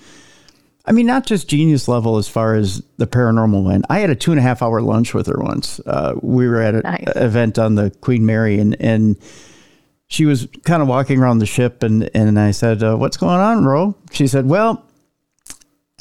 [0.86, 3.86] I mean, not just genius level as far as the paranormal went.
[3.88, 5.80] I had a two and a half hour lunch with her once.
[5.80, 7.04] Uh, we were at an nice.
[7.16, 9.16] event on the Queen Mary, and and
[10.08, 13.40] she was kind of walking around the ship, and and I said, uh, "What's going
[13.40, 14.84] on, Ro?" She said, "Well,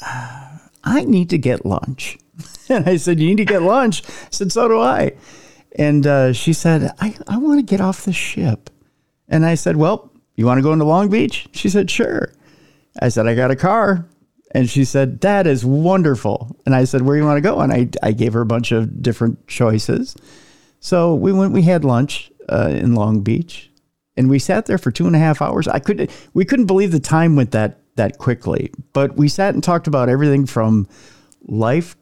[0.02, 2.18] I need to get lunch."
[2.66, 5.12] And I said, "You need to get lunch." I said, "So do I."
[5.76, 8.70] And uh, she said, "I I want to get off the ship."
[9.28, 12.32] And I said, "Well, you want to go into Long Beach?" She said, "Sure."
[13.02, 14.08] I said, "I got a car."
[14.54, 16.56] And she said, That is wonderful.
[16.64, 17.60] And I said, Where do you want to go?
[17.60, 20.16] And I, I gave her a bunch of different choices.
[20.80, 23.70] So we went, we had lunch uh, in Long Beach
[24.16, 25.66] and we sat there for two and a half hours.
[25.66, 29.62] I could, we couldn't believe the time went that, that quickly, but we sat and
[29.62, 30.86] talked about everything from
[31.42, 31.96] life,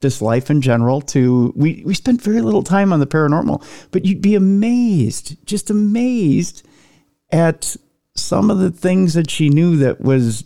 [0.00, 4.04] just life in general to, we, we spent very little time on the paranormal, but
[4.04, 6.66] you'd be amazed, just amazed
[7.30, 7.76] at
[8.14, 10.44] some of the things that she knew that was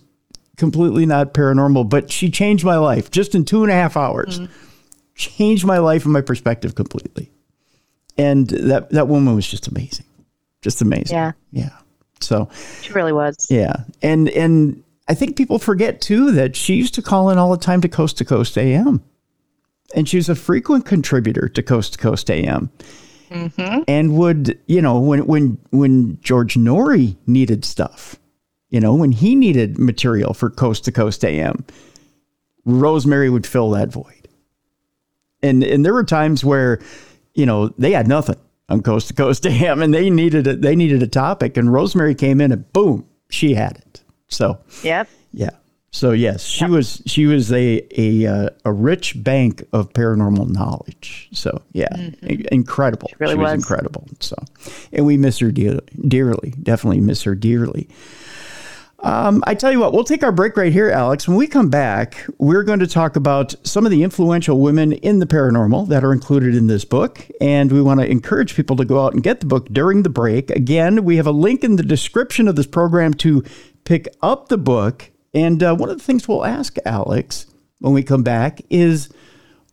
[0.58, 4.40] completely not paranormal, but she changed my life just in two and a half hours.
[4.40, 4.48] Mm.
[5.14, 7.30] Changed my life and my perspective completely.
[8.16, 10.06] And that that woman was just amazing.
[10.60, 11.16] Just amazing.
[11.16, 11.32] Yeah.
[11.52, 11.70] Yeah.
[12.20, 12.48] So
[12.82, 13.46] she really was.
[13.48, 13.84] Yeah.
[14.02, 17.56] And and I think people forget too that she used to call in all the
[17.56, 19.02] time to Coast to Coast AM.
[19.94, 22.70] And she was a frequent contributor to Coast to Coast AM.
[23.30, 23.82] Mm-hmm.
[23.88, 28.18] And would, you know, when when when George Noory needed stuff,
[28.70, 31.64] you know, when he needed material for Coast to Coast AM,
[32.64, 34.28] Rosemary would fill that void.
[35.42, 36.80] And and there were times where,
[37.34, 38.36] you know, they had nothing
[38.68, 42.14] on Coast to Coast AM and they needed a, they needed a topic and Rosemary
[42.14, 44.02] came in and boom, she had it.
[44.28, 45.08] So, yep.
[45.32, 45.50] Yeah.
[45.90, 46.70] So yes, she yep.
[46.70, 51.30] was she was a a uh, a rich bank of paranormal knowledge.
[51.32, 52.46] So yeah, mm-hmm.
[52.52, 53.08] incredible.
[53.08, 53.52] She really she was.
[53.52, 54.06] was incredible.
[54.20, 54.36] So,
[54.92, 56.52] and we miss her dearly, dearly.
[56.62, 57.88] Definitely miss her dearly.
[59.00, 61.28] Um, I tell you what, we'll take our break right here, Alex.
[61.28, 65.20] When we come back, we're going to talk about some of the influential women in
[65.20, 67.24] the paranormal that are included in this book.
[67.40, 70.10] And we want to encourage people to go out and get the book during the
[70.10, 70.50] break.
[70.50, 73.44] Again, we have a link in the description of this program to
[73.84, 75.10] pick up the book.
[75.32, 77.46] And uh, one of the things we'll ask Alex
[77.78, 79.10] when we come back is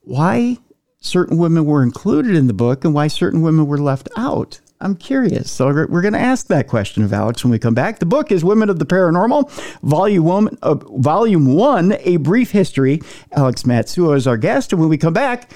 [0.01, 0.59] why
[0.99, 4.59] certain women were included in the book and why certain women were left out.
[4.81, 5.51] I'm curious.
[5.51, 7.99] So we're going to ask that question of Alex when we come back.
[7.99, 9.49] The book is Women of the Paranormal,
[9.81, 13.01] Volume One, uh, Volume One, A Brief History.
[13.31, 15.51] Alex Matsuo is our guest, and when we come back,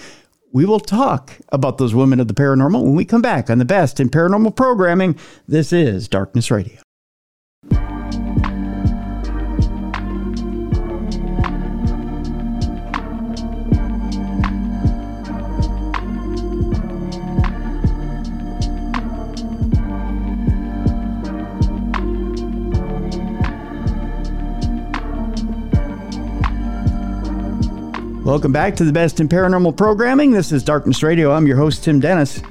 [0.51, 3.65] we will talk about those women of the paranormal when we come back on the
[3.65, 5.17] best in paranormal programming.
[5.47, 6.88] This is Darkness Radio.
[28.29, 30.29] Welcome back to the best in paranormal programming.
[30.29, 31.31] This is Darkness Radio.
[31.31, 32.43] I'm your host, Tim Dennis.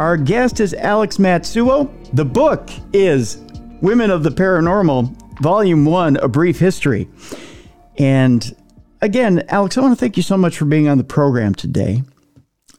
[0.00, 1.88] Our guest is Alex Matsuo.
[2.12, 3.36] The book is
[3.80, 7.08] Women of the Paranormal, Volume 1 A Brief History.
[7.98, 8.52] And
[9.00, 12.02] again, Alex, I want to thank you so much for being on the program today.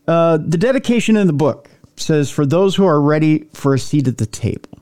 [0.06, 4.06] Uh, the dedication in the book says, For those who are ready for a seat
[4.10, 4.80] at the table.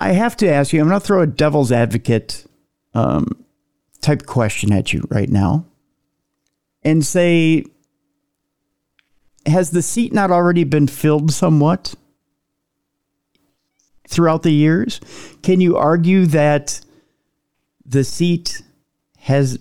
[0.00, 2.44] I have to ask you, I'm going to throw a devil's advocate
[2.92, 3.45] um,
[4.00, 5.66] type question at you right now
[6.82, 7.64] and say,
[9.46, 11.94] has the seat not already been filled somewhat
[14.08, 15.00] throughout the years?
[15.42, 16.80] Can you argue that
[17.84, 18.62] the seat
[19.18, 19.58] has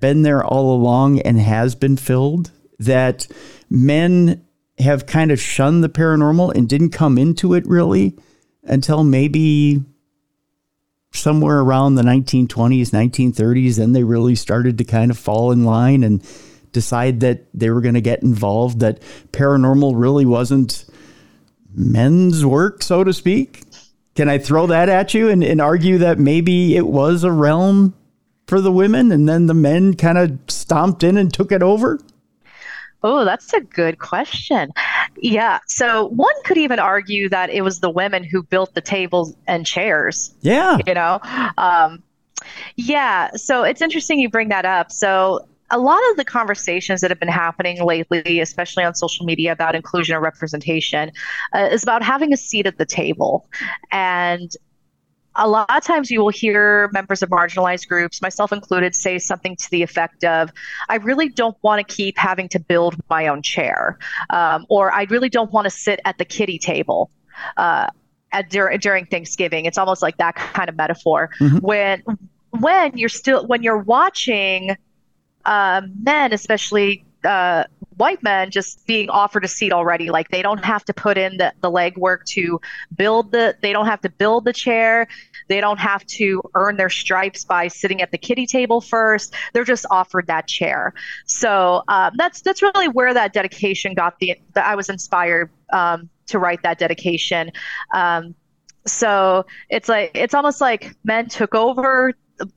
[0.00, 2.50] been there all along and has been filled?
[2.78, 3.26] That
[3.70, 4.44] men
[4.78, 8.18] have kind of shunned the paranormal and didn't come into it really
[8.64, 9.82] until maybe
[11.14, 16.02] somewhere around the 1920s, 1930s, then they really started to kind of fall in line
[16.02, 16.22] and
[16.72, 19.00] decide that they were going to get involved, that
[19.32, 20.84] paranormal really wasn't
[21.72, 23.62] men's work, so to speak.
[24.14, 27.94] Can I throw that at you and, and argue that maybe it was a realm
[28.46, 31.98] for the women and then the men kind of stomped in and took it over?
[33.02, 34.70] Oh, that's a good question.
[35.16, 35.60] Yeah.
[35.66, 39.66] So one could even argue that it was the women who built the tables and
[39.66, 40.34] chairs.
[40.40, 40.78] Yeah.
[40.86, 41.20] You know?
[41.56, 42.02] Um,
[42.76, 43.30] yeah.
[43.36, 44.92] So it's interesting you bring that up.
[44.92, 49.52] So a lot of the conversations that have been happening lately, especially on social media
[49.52, 51.10] about inclusion or representation,
[51.54, 53.48] uh, is about having a seat at the table.
[53.90, 54.54] And
[55.36, 59.56] a lot of times you will hear members of marginalized groups, myself included, say something
[59.56, 60.50] to the effect of,
[60.88, 63.98] I really don't want to keep having to build my own chair,
[64.30, 67.10] um, or I really don't want to sit at the kitty table.
[67.56, 67.88] Uh,
[68.32, 71.30] at, dur- during Thanksgiving, it's almost like that kind of metaphor.
[71.40, 71.58] Mm-hmm.
[71.58, 72.02] When
[72.50, 74.76] when you're still when you're watching
[75.44, 77.64] uh, men, especially uh,
[77.96, 80.10] white men just being offered a seat already.
[80.10, 82.60] Like they don't have to put in the, the legwork to
[82.96, 85.08] build the, they don't have to build the chair.
[85.48, 89.34] They don't have to earn their stripes by sitting at the kitty table first.
[89.52, 90.94] They're just offered that chair.
[91.26, 94.38] So um, that's that's really where that dedication got the.
[94.54, 97.52] the I was inspired um, to write that dedication.
[97.92, 98.34] Um,
[98.86, 102.12] so it's like it's almost like men took over.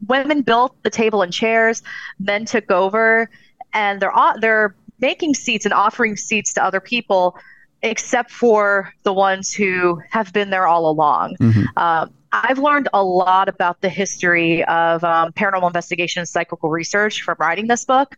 [0.07, 1.83] Women built the table and chairs.
[2.19, 3.29] Men took over,
[3.73, 7.37] and they're they're making seats and offering seats to other people,
[7.81, 11.35] except for the ones who have been there all along.
[11.39, 11.63] Mm-hmm.
[11.75, 17.21] Uh, I've learned a lot about the history of um, paranormal investigation and psychical research
[17.21, 18.17] from writing this book.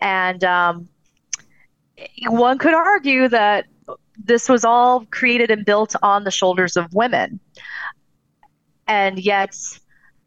[0.00, 0.88] And um,
[2.26, 3.66] one could argue that
[4.16, 7.40] this was all created and built on the shoulders of women.
[8.86, 9.54] And yet,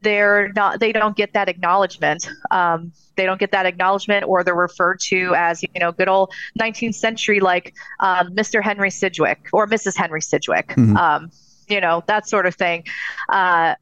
[0.04, 4.54] they're not they don't get that acknowledgement um, they don't get that acknowledgement or they're
[4.54, 9.66] referred to as you know good old 19th century like um, mr henry sidgwick or
[9.68, 10.96] mrs henry sidgwick mm-hmm.
[10.98, 11.32] um,
[11.68, 12.84] you know that sort of thing
[13.30, 13.74] uh,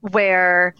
[0.00, 0.74] where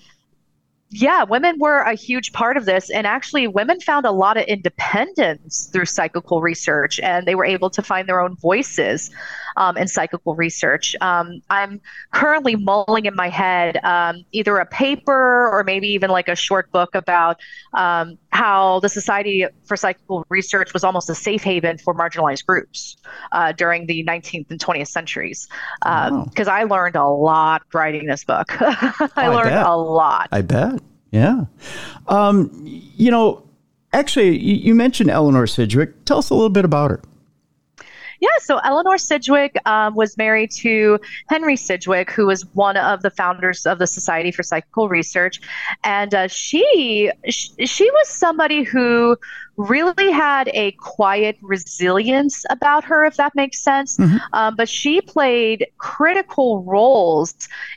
[0.93, 2.91] yeah, women were a huge part of this.
[2.91, 7.71] And actually, women found a lot of independence through psychical research, and they were able
[7.71, 9.11] to find their own voices
[9.57, 10.97] um, in psychical research.
[11.01, 11.81] Um, I'm
[12.13, 16.73] currently mulling in my head um, either a paper or maybe even like a short
[16.73, 17.39] book about
[17.73, 22.97] um, how the Society for Psychical Research was almost a safe haven for marginalized groups
[23.33, 25.49] uh, during the 19th and 20th centuries.
[25.81, 28.49] Because uh, I learned a lot writing this book.
[28.61, 30.29] I oh, learned a lot.
[30.33, 30.81] I bet.
[31.11, 31.47] Yeah.
[32.07, 33.43] Um, you know,
[33.93, 36.05] actually, you mentioned Eleanor Sidgwick.
[36.05, 37.01] Tell us a little bit about her.
[38.21, 40.99] Yeah, so Eleanor Sidgwick um, was married to
[41.29, 45.41] Henry Sidgwick, who was one of the founders of the Society for Psychical Research,
[45.85, 49.17] and uh, she she was somebody who
[49.57, 53.97] really had a quiet resilience about her, if that makes sense.
[53.97, 54.17] Mm-hmm.
[54.33, 57.35] Um, but she played critical roles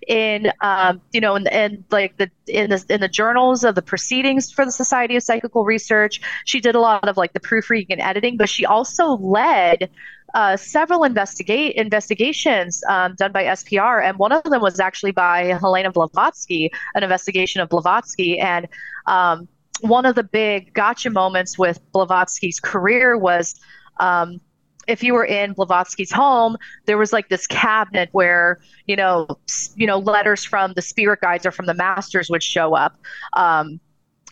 [0.08, 3.82] in, um, you know, in, in, like the in the in the journals of the
[3.82, 6.22] proceedings for the Society of Psychical Research.
[6.46, 9.90] She did a lot of like the proofreading and editing, but she also led
[10.34, 15.46] uh, several investigate investigations um, done by SPR, and one of them was actually by
[15.46, 18.40] Helena Blavatsky, an investigation of Blavatsky.
[18.40, 18.68] And
[19.06, 19.48] um,
[19.82, 23.60] one of the big gotcha moments with Blavatsky's career was
[24.00, 24.40] um,
[24.88, 29.28] if you were in Blavatsky's home, there was like this cabinet where you know,
[29.76, 32.98] you know, letters from the spirit guides or from the masters would show up.
[33.34, 33.80] Um,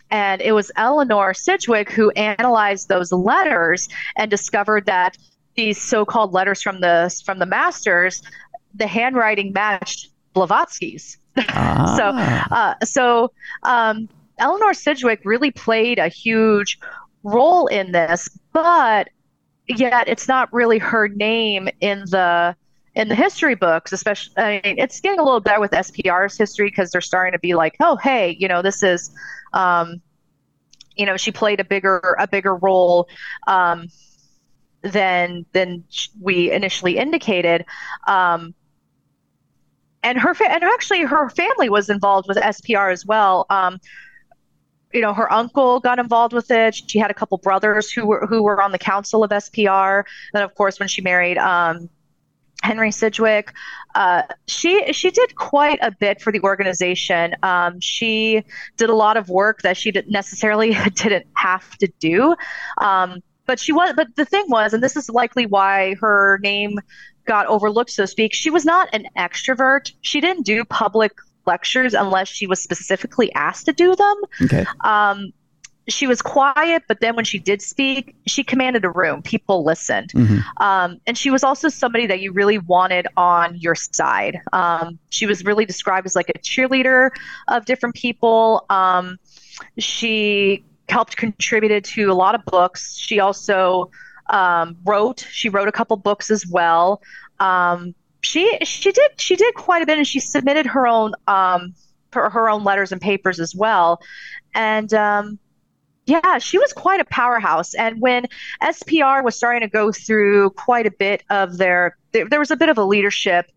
[0.09, 3.87] and it was Eleanor Sidgwick who analyzed those letters
[4.17, 5.17] and discovered that
[5.61, 8.23] these so-called letters from the from the masters,
[8.73, 11.17] the handwriting matched Blavatsky's.
[11.47, 11.95] Ah.
[11.97, 13.31] so, uh, so
[13.63, 16.77] um, Eleanor Sidgwick really played a huge
[17.23, 19.07] role in this, but
[19.67, 22.53] yet it's not really her name in the
[22.95, 24.33] in the history books, especially.
[24.35, 27.53] I mean, it's getting a little better with SPR's history because they're starting to be
[27.53, 29.09] like, oh, hey, you know, this is,
[29.53, 30.01] um,
[30.97, 33.07] you know, she played a bigger a bigger role.
[33.47, 33.87] Um,
[34.81, 35.83] than than
[36.19, 37.65] we initially indicated.
[38.07, 38.53] Um,
[40.03, 43.45] and her fa- and actually her family was involved with SPR as well.
[43.49, 43.79] Um,
[44.93, 46.75] you know, her uncle got involved with it.
[46.75, 50.03] She had a couple brothers who were who were on the council of SPR.
[50.33, 51.89] And of course, when she married um,
[52.63, 53.53] Henry Sidgwick,
[53.95, 57.35] uh, she she did quite a bit for the organization.
[57.43, 58.43] Um, she
[58.77, 62.35] did a lot of work that she didn't necessarily didn't have to do.
[62.77, 63.21] Um,
[63.51, 66.79] but she was but the thing was and this is likely why her name
[67.25, 71.11] got overlooked so to speak she was not an extrovert she didn't do public
[71.45, 75.33] lectures unless she was specifically asked to do them okay um,
[75.89, 79.23] she was quiet, but then when she did speak, she commanded a room.
[79.23, 80.11] People listened.
[80.13, 80.63] Mm-hmm.
[80.63, 84.39] Um, and she was also somebody that you really wanted on your side.
[84.53, 87.09] Um, she was really described as like a cheerleader
[87.47, 88.63] of different people.
[88.69, 89.17] Um,
[89.79, 92.97] she helped contributed to a lot of books.
[92.97, 93.89] She also
[94.29, 95.25] um, wrote.
[95.31, 97.01] She wrote a couple books as well.
[97.39, 101.73] Um, she she did she did quite a bit, and she submitted her own um,
[102.13, 104.01] her, her own letters and papers as well.
[104.53, 105.39] And um,
[106.05, 107.73] yeah, she was quite a powerhouse.
[107.73, 108.25] And when
[108.61, 112.55] SPR was starting to go through quite a bit of their, there, there was a
[112.55, 113.51] bit of a leadership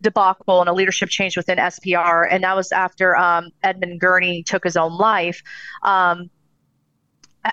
[0.00, 4.64] debacle and a leadership change within SPR, and that was after um, Edmund Gurney took
[4.64, 5.42] his own life.
[5.82, 6.30] Um,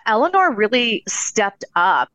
[0.06, 2.12] Eleanor really stepped up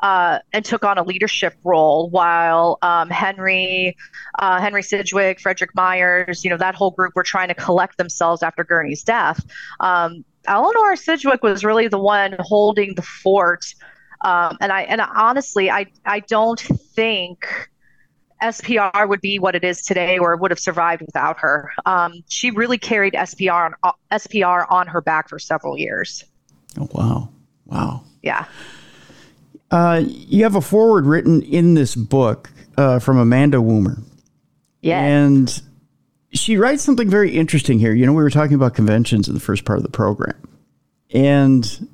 [0.00, 3.96] uh, and took on a leadership role while um, Henry,
[4.38, 8.42] uh, Henry Sidgwick, Frederick Myers, you know, that whole group were trying to collect themselves
[8.42, 9.44] after Gurney's death.
[9.80, 13.64] Um, Eleanor Sidgwick was really the one holding the fort.
[14.20, 17.46] Um, and I and honestly, I I don't think
[18.42, 21.70] SPR would be what it is today, or would have survived without her.
[21.86, 26.24] Um, she really carried SPR on, SPR on her back for several years.
[26.78, 27.28] Oh, wow.
[27.66, 28.04] Wow.
[28.22, 28.46] Yeah.
[29.70, 34.02] Uh, you have a forward written in this book uh, from Amanda Woomer.
[34.82, 35.00] Yeah.
[35.00, 35.62] And
[36.32, 37.94] she writes something very interesting here.
[37.94, 40.36] You know, we were talking about conventions in the first part of the program.
[41.10, 41.88] And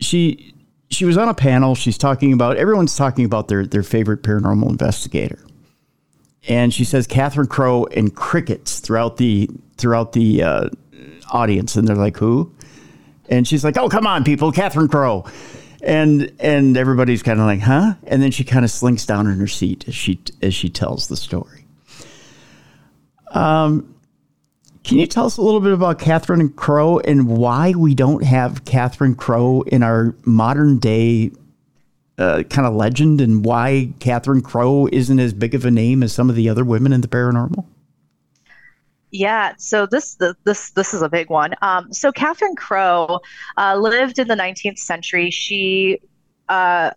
[0.00, 0.54] she
[0.90, 1.74] she was on a panel.
[1.74, 5.44] She's talking about everyone's talking about their their favorite paranormal investigator.
[6.48, 10.68] And she says Catherine Crowe and crickets throughout the throughout the uh,
[11.30, 12.54] audience, and they're like, "Who?"
[13.28, 15.24] And she's like, "Oh, come on, people, Catherine Crowe."
[15.82, 19.38] And and everybody's kind of like, "Huh?" And then she kind of slinks down in
[19.38, 21.66] her seat as she as she tells the story.
[23.32, 23.94] Um,
[24.84, 28.64] can you tell us a little bit about Catherine Crowe and why we don't have
[28.64, 31.30] Catherine Crowe in our modern day
[32.16, 36.12] uh, kind of legend, and why Catherine Crowe isn't as big of a name as
[36.12, 37.64] some of the other women in the paranormal?
[39.10, 41.54] Yeah, so this this this is a big one.
[41.62, 43.20] Um, so Catherine Crowe
[43.56, 45.30] uh, lived in the 19th century.
[45.30, 46.00] She
[46.48, 46.90] uh,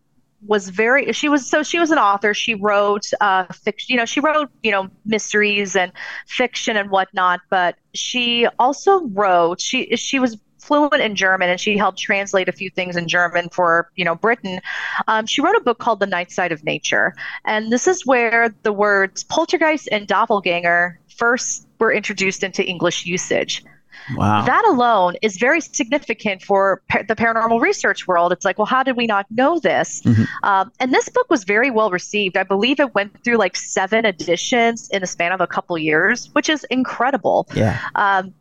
[0.45, 2.34] was very she was so she was an author.
[2.34, 3.93] She wrote uh, fiction.
[3.93, 5.91] You know, she wrote you know mysteries and
[6.28, 7.39] fiction and whatnot.
[7.49, 12.51] But she also wrote she she was fluent in German and she helped translate a
[12.51, 14.59] few things in German for you know Britain.
[15.07, 17.14] Um, she wrote a book called The Night Side of Nature,
[17.45, 23.63] and this is where the words poltergeist and doppelganger first were introduced into English usage.
[24.15, 24.43] Wow.
[24.43, 28.32] That alone is very significant for pa- the paranormal research world.
[28.32, 30.01] It's like, well, how did we not know this?
[30.01, 30.24] Mm-hmm.
[30.41, 32.38] Um, and this book was very well received.
[32.38, 36.30] I believe it went through like seven editions in the span of a couple years,
[36.34, 37.47] which is incredible.
[37.53, 37.78] Yeah.
[37.93, 38.34] Um,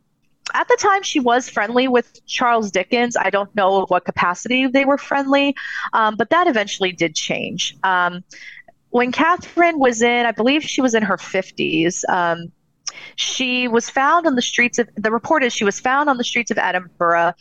[0.54, 3.14] at the time, she was friendly with Charles Dickens.
[3.14, 5.54] I don't know what capacity they were friendly,
[5.92, 7.76] um, but that eventually did change.
[7.84, 8.24] Um,
[8.88, 12.50] when Catherine was in, I believe she was in her 50s, um,
[13.16, 16.24] she was found on the streets of, the report is she was found on the
[16.24, 17.34] streets of Edinburgh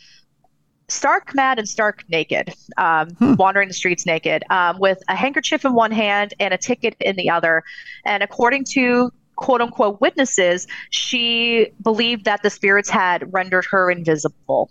[0.88, 3.34] stark mad and stark naked, um, hmm.
[3.34, 7.16] wandering the streets naked, um, with a handkerchief in one hand and a ticket in
[7.16, 7.62] the other.
[8.04, 14.70] And according to quote unquote witnesses, she believed that the spirits had rendered her invisible.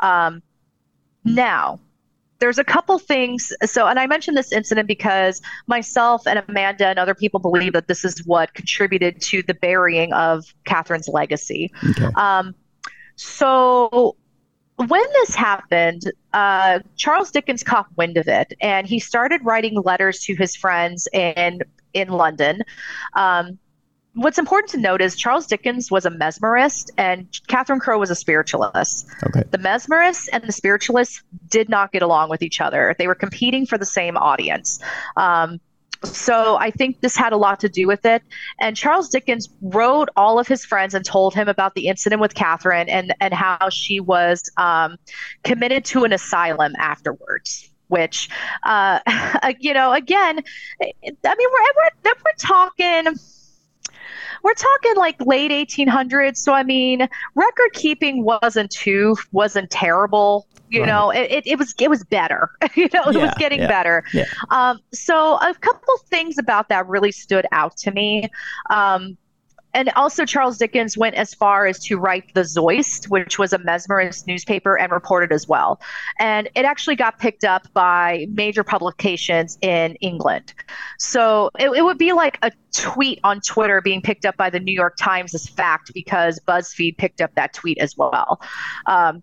[0.00, 0.42] Um,
[1.24, 1.80] now,
[2.38, 3.52] there's a couple things.
[3.64, 7.88] So, and I mentioned this incident because myself and Amanda and other people believe that
[7.88, 11.72] this is what contributed to the burying of Catherine's legacy.
[11.90, 12.08] Okay.
[12.16, 12.54] Um,
[13.16, 14.16] so,
[14.76, 20.20] when this happened, uh, Charles Dickens caught wind of it, and he started writing letters
[20.24, 21.60] to his friends in
[21.92, 22.62] in London.
[23.14, 23.58] Um,
[24.14, 28.14] what's important to note is Charles Dickens was a mesmerist and Catherine Crowe was a
[28.14, 29.06] spiritualist.
[29.24, 29.42] Okay.
[29.50, 32.94] The mesmerists and the spiritualists did not get along with each other.
[32.98, 34.78] They were competing for the same audience.
[35.16, 35.60] Um,
[36.04, 38.22] so I think this had a lot to do with it.
[38.60, 42.34] And Charles Dickens wrote all of his friends and told him about the incident with
[42.34, 44.98] Catherine and, and how she was um,
[45.42, 48.30] committed to an asylum afterwards which
[48.62, 48.98] uh,
[49.60, 50.40] you know again
[50.80, 51.34] i mean we're,
[51.76, 53.14] we're, we're talking
[54.44, 56.36] we're talking like late 1800s.
[56.36, 60.46] So I mean, record keeping wasn't too wasn't terrible.
[60.68, 60.86] You right.
[60.86, 62.50] know, it, it, was it was better.
[62.74, 64.04] you know, it yeah, was getting yeah, better.
[64.12, 64.26] Yeah.
[64.50, 68.30] Um, so a couple things about that really stood out to me.
[68.70, 69.16] Um,
[69.74, 73.58] and also Charles Dickens went as far as to write the Zoist, which was a
[73.58, 75.80] mesmerist newspaper, and reported as well.
[76.18, 80.54] And it actually got picked up by major publications in England.
[80.98, 84.60] So it, it would be like a tweet on Twitter being picked up by the
[84.60, 88.40] New York Times as fact because BuzzFeed picked up that tweet as well.
[88.86, 89.22] Um,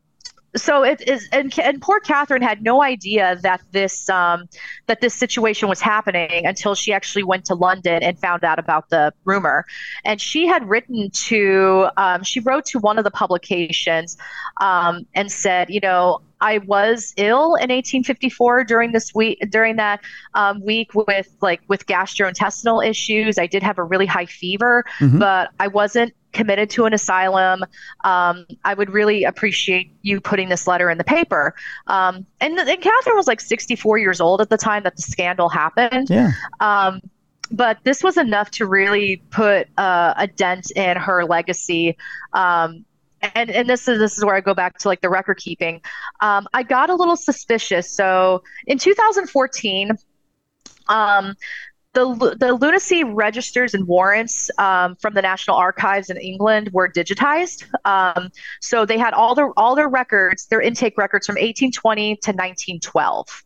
[0.56, 4.48] so it is and, and poor catherine had no idea that this um,
[4.88, 8.90] that this situation was happening until she actually went to london and found out about
[8.90, 9.66] the rumor
[10.04, 14.18] and she had written to um, she wrote to one of the publications
[14.60, 20.02] um, and said you know I was ill in 1854 during this week during that
[20.34, 23.38] um, week with like with gastrointestinal issues.
[23.38, 25.20] I did have a really high fever, mm-hmm.
[25.20, 27.64] but I wasn't committed to an asylum.
[28.04, 31.54] Um, I would really appreciate you putting this letter in the paper.
[31.88, 35.50] Um, and, and Catherine was like 64 years old at the time that the scandal
[35.50, 36.10] happened.
[36.10, 36.32] Yeah.
[36.60, 37.02] Um,
[37.52, 41.98] but this was enough to really put uh, a dent in her legacy.
[42.34, 42.86] Um,
[43.36, 45.82] and and this is this is where I go back to like the record keeping.
[46.22, 47.90] Um, I got a little suspicious.
[47.92, 49.92] So in 2014,
[50.88, 51.36] um,
[51.94, 57.66] the the lunacy registers and warrants um, from the National Archives in England were digitized.
[57.86, 58.30] Um,
[58.62, 63.44] so they had all their all their records, their intake records from 1820 to 1912.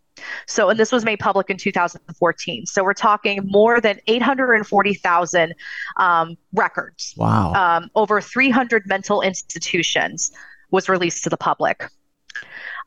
[0.48, 2.66] So, and this was made public in 2014.
[2.66, 5.54] So we're talking more than 840,000
[5.98, 7.14] um, records.
[7.18, 7.54] Wow.
[7.54, 10.32] Um, over 300 mental institutions
[10.72, 11.84] was released to the public.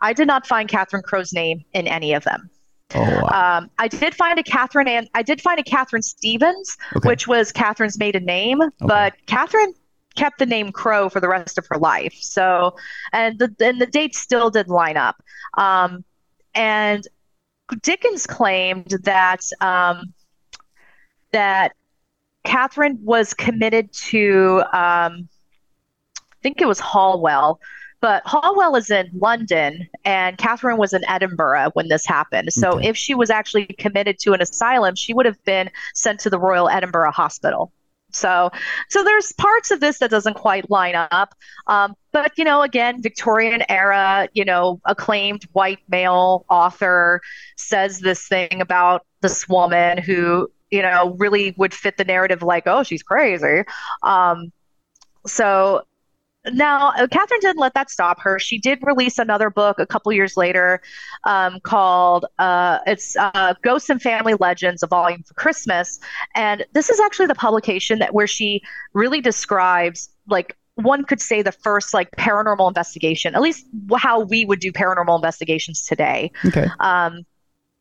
[0.01, 2.51] I did not find Catherine Crowe's name in any of them.
[2.95, 3.59] Oh, wow.
[3.59, 7.09] um, I did find a Catherine and I did find a Catherine Stevens, okay.
[7.09, 8.73] which was Catherine's maiden name, okay.
[8.81, 9.75] but Catherine
[10.17, 12.15] kept the name Crowe for the rest of her life.
[12.21, 12.77] So,
[13.13, 15.23] and the and the dates still didn't line up.
[15.57, 16.05] Um,
[16.55, 17.07] and
[17.83, 20.15] Dickens claimed that um,
[21.33, 21.75] that
[22.45, 25.29] Catherine was committed to, um,
[26.17, 27.59] I think it was Hanwell,
[28.01, 32.53] but Hanwell is in London and Catherine was in Edinburgh when this happened.
[32.53, 32.89] So okay.
[32.89, 36.39] if she was actually committed to an asylum, she would have been sent to the
[36.39, 37.73] Royal Edinburgh Hospital.
[38.11, 38.51] So,
[38.89, 41.35] so there's parts of this that doesn't quite line up.
[41.67, 47.21] Um, but you know, again, Victorian era, you know, acclaimed white male author
[47.57, 52.65] says this thing about this woman who, you know, really would fit the narrative like,
[52.67, 53.65] oh, she's crazy.
[54.03, 54.53] Um,
[55.27, 55.83] so
[56.53, 58.39] now, uh, Catherine didn't let that stop her.
[58.39, 60.81] She did release another book a couple years later
[61.25, 65.99] um, called uh, it's uh, Ghosts and Family Legends, a volume for Christmas.
[66.35, 71.43] And this is actually the publication that where she really describes like one could say
[71.43, 76.31] the first like paranormal investigation, at least how we would do paranormal investigations today.
[76.45, 76.67] Okay.
[76.79, 77.25] Um,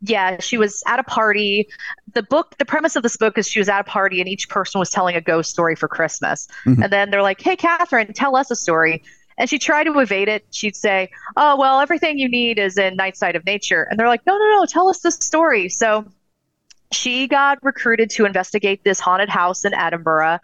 [0.01, 1.67] yeah, she was at a party.
[2.13, 4.49] The book, the premise of this book is she was at a party and each
[4.49, 6.47] person was telling a ghost story for Christmas.
[6.65, 6.83] Mm-hmm.
[6.83, 9.03] And then they're like, hey, Catherine, tell us a story.
[9.39, 10.45] And she tried to evade it.
[10.51, 13.87] She'd say, oh, well, everything you need is in Night Side of Nature.
[13.89, 15.69] And they're like, no, no, no, tell us the story.
[15.69, 16.05] So
[16.91, 20.39] she got recruited to investigate this haunted house in Edinburgh.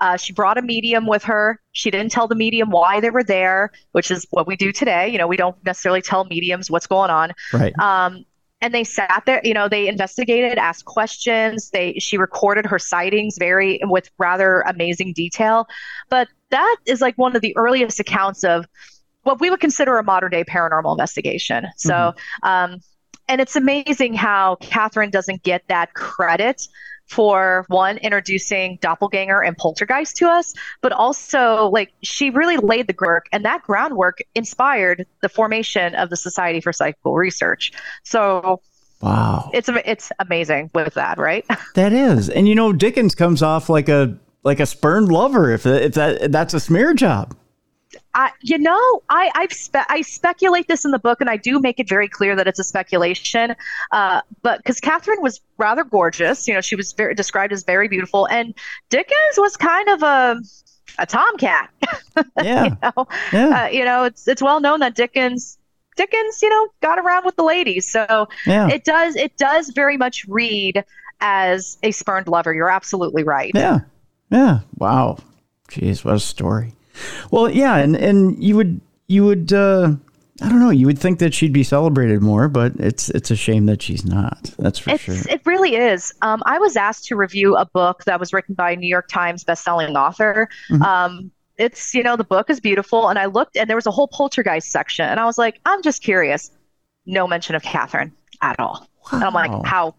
[0.00, 1.60] Uh, she brought a medium with her.
[1.72, 5.08] She didn't tell the medium why they were there, which is what we do today.
[5.08, 7.32] You know, we don't necessarily tell mediums what's going on.
[7.52, 7.78] Right.
[7.78, 8.24] Um,
[8.64, 11.68] and they sat there you know they investigated asked questions.
[11.68, 15.68] They she recorded her sightings very with rather amazing detail.
[16.08, 18.66] But that is like one of the earliest accounts of
[19.22, 21.66] what we would consider a modern day paranormal investigation.
[21.76, 22.48] So mm-hmm.
[22.48, 22.80] um,
[23.28, 26.66] and it's amazing how catherine doesn't get that credit
[27.06, 32.92] for one introducing doppelganger and poltergeist to us but also like she really laid the
[32.92, 37.72] groundwork and that groundwork inspired the formation of the society for psychical research.
[38.02, 38.60] So
[39.00, 39.50] wow.
[39.52, 41.44] it's it's amazing with that right?
[41.74, 42.28] That is.
[42.28, 46.30] And you know dickens comes off like a like a spurned lover if if that
[46.30, 47.36] that's a smear job
[48.14, 51.58] I, you know, I I've spe- I speculate this in the book, and I do
[51.58, 53.56] make it very clear that it's a speculation.
[53.90, 57.88] Uh, but because Catherine was rather gorgeous, you know, she was very described as very
[57.88, 58.54] beautiful, and
[58.88, 60.40] Dickens was kind of a
[60.98, 61.70] a tomcat.
[62.40, 63.64] Yeah, you know, yeah.
[63.64, 65.58] Uh, you know, it's it's well known that Dickens
[65.96, 68.68] Dickens, you know, got around with the ladies, so yeah.
[68.68, 70.84] it does it does very much read
[71.20, 72.54] as a spurned lover.
[72.54, 73.50] You're absolutely right.
[73.54, 73.80] Yeah,
[74.30, 74.60] yeah.
[74.76, 75.18] Wow,
[75.68, 76.74] jeez, what a story.
[77.30, 79.94] Well, yeah, and and you would you would uh,
[80.42, 83.36] I don't know, you would think that she'd be celebrated more, but it's it's a
[83.36, 84.52] shame that she's not.
[84.58, 85.14] That's for it's, sure.
[85.28, 86.12] It really is.
[86.22, 89.08] Um, I was asked to review a book that was written by a New York
[89.08, 90.48] Times bestselling author.
[90.70, 90.82] Mm-hmm.
[90.82, 93.92] Um, it's you know the book is beautiful, and I looked and there was a
[93.92, 96.50] whole poltergeist section, and I was like, I'm just curious.
[97.06, 98.88] No mention of Catherine at all.
[99.04, 99.18] Wow.
[99.18, 99.94] And I'm like, how?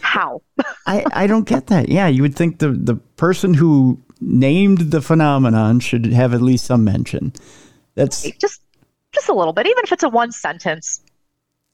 [0.00, 0.40] How?
[0.86, 1.90] I, I don't get that.
[1.90, 6.64] Yeah, you would think the the person who named the phenomenon should have at least
[6.64, 7.32] some mention.
[7.94, 8.60] That's just
[9.12, 11.00] just a little bit, even if it's a one sentence.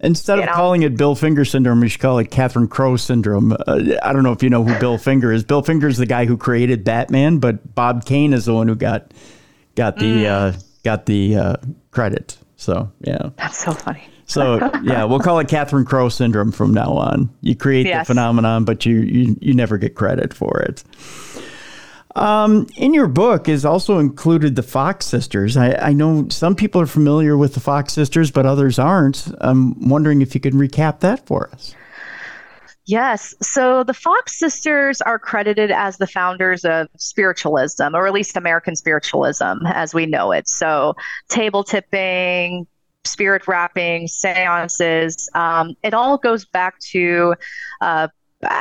[0.00, 0.52] Instead of know?
[0.52, 3.52] calling it Bill Finger syndrome, we should call it Catherine Crowe syndrome.
[3.52, 5.44] Uh, I don't know if you know who Bill Finger is.
[5.44, 8.74] Bill Finger is the guy who created Batman, but Bob Kane is the one who
[8.74, 9.12] got
[9.76, 10.26] got the mm.
[10.26, 11.56] uh, got the uh,
[11.92, 12.36] credit.
[12.56, 14.02] So yeah, that's so funny.
[14.26, 17.30] So yeah, we'll call it Catherine Crowe syndrome from now on.
[17.40, 18.06] You create yes.
[18.06, 20.82] the phenomenon, but you, you you never get credit for it.
[22.14, 25.56] Um, in your book is also included the Fox sisters.
[25.56, 29.32] I, I, know some people are familiar with the Fox sisters, but others aren't.
[29.40, 31.74] I'm wondering if you could recap that for us.
[32.84, 33.34] Yes.
[33.40, 38.76] So the Fox sisters are credited as the founders of spiritualism, or at least American
[38.76, 40.48] spiritualism as we know it.
[40.48, 40.94] So
[41.28, 42.66] table tipping,
[43.04, 47.34] spirit rapping, seances, um, it all goes back to
[47.80, 48.08] uh,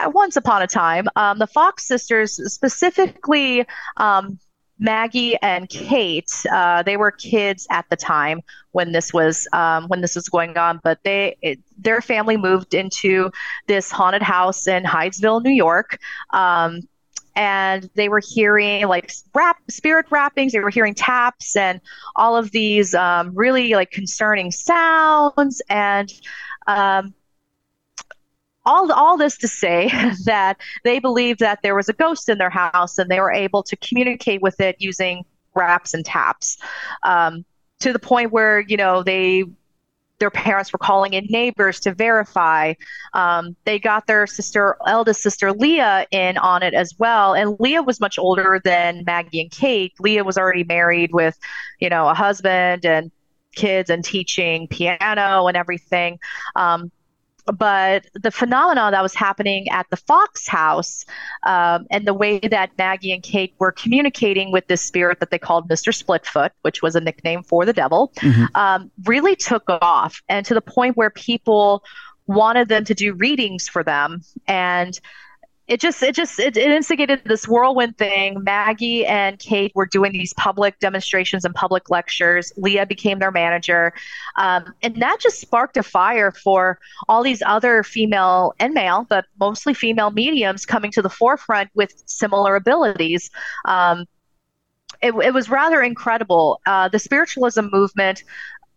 [0.07, 1.07] once upon a time.
[1.15, 3.65] Um, the Fox sisters, specifically
[3.97, 4.39] um,
[4.79, 10.01] Maggie and Kate, uh, they were kids at the time when this was um, when
[10.01, 10.79] this was going on.
[10.83, 13.31] But they it, their family moved into
[13.67, 15.99] this haunted house in Hydesville, New York.
[16.31, 16.81] Um,
[17.35, 21.79] and they were hearing like rap spirit rappings they were hearing taps and
[22.17, 26.11] all of these um, really like concerning sounds and
[26.67, 27.13] um,
[28.65, 29.89] all all this to say
[30.25, 33.63] that they believed that there was a ghost in their house and they were able
[33.63, 36.57] to communicate with it using raps and taps
[37.03, 37.43] um,
[37.79, 39.43] to the point where you know they
[40.21, 42.73] their parents were calling in neighbors to verify.
[43.13, 47.33] Um, they got their sister, eldest sister Leah, in on it as well.
[47.33, 49.93] And Leah was much older than Maggie and Kate.
[49.99, 51.39] Leah was already married with,
[51.79, 53.11] you know, a husband and
[53.55, 56.19] kids and teaching piano and everything.
[56.55, 56.91] Um,
[57.45, 61.05] but the phenomenon that was happening at the Fox house
[61.43, 65.39] um, and the way that Maggie and Kate were communicating with this spirit that they
[65.39, 65.91] called Mr.
[65.91, 68.45] Splitfoot, which was a nickname for the devil, mm-hmm.
[68.55, 70.21] um, really took off.
[70.29, 71.83] And to the point where people
[72.27, 74.21] wanted them to do readings for them.
[74.47, 74.99] And
[75.67, 78.43] it just it just it, it, instigated this whirlwind thing.
[78.43, 82.51] Maggie and kate were doing these public demonstrations and public lectures.
[82.57, 83.93] Leah became their manager.
[84.35, 89.25] Um, and that just sparked a fire for all these other female and male but
[89.39, 93.29] mostly female mediums coming to the forefront with similar abilities.
[93.65, 94.05] Um,
[95.01, 96.59] it, it, was rather incredible.
[96.65, 98.23] Uh, the spiritualism movement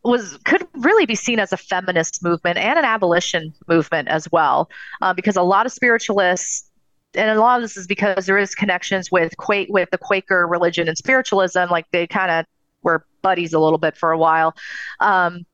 [0.05, 4.71] was could really be seen as a feminist movement and an abolition movement as well,
[5.03, 6.71] uh, because a lot of spiritualists
[7.15, 10.47] and a lot of this is because there is connections with Quake with the Quaker
[10.47, 11.65] religion and spiritualism.
[11.71, 12.47] Like they kind of
[12.83, 14.55] were buddies a little bit for a while.
[15.01, 15.47] Um,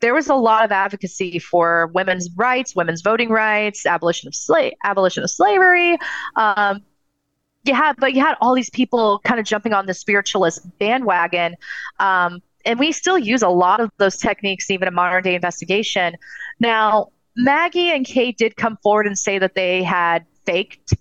[0.00, 4.74] there was a lot of advocacy for women's rights, women's voting rights, abolition of slave,
[4.84, 5.98] abolition of slavery.
[6.36, 6.82] Um,
[7.64, 11.56] you had, but you had all these people kind of jumping on the spiritualist bandwagon.
[11.98, 16.16] Um, and we still use a lot of those techniques even in modern day investigation.
[16.60, 20.94] Now, Maggie and Kate did come forward and say that they had faked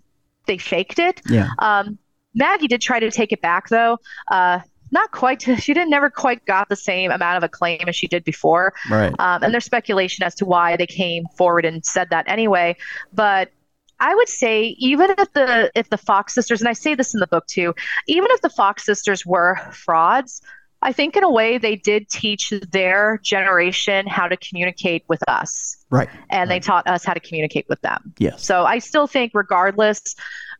[0.45, 1.21] they faked it.
[1.29, 1.49] Yeah.
[1.59, 1.97] Um,
[2.33, 3.99] Maggie did try to take it back, though.
[4.29, 4.59] Uh,
[4.91, 5.41] not quite.
[5.59, 8.73] She didn't never quite got the same amount of acclaim as she did before.
[8.89, 9.13] Right.
[9.19, 12.75] Um, and there's speculation as to why they came forward and said that anyway.
[13.13, 13.51] But
[13.99, 17.19] I would say even if the if the Fox sisters, and I say this in
[17.19, 17.73] the book too,
[18.07, 20.41] even if the Fox sisters were frauds,
[20.85, 25.77] I think in a way they did teach their generation how to communicate with us.
[25.89, 26.07] Right.
[26.29, 26.55] And right.
[26.55, 28.13] they taught us how to communicate with them.
[28.19, 28.45] Yes.
[28.45, 30.15] So I still think regardless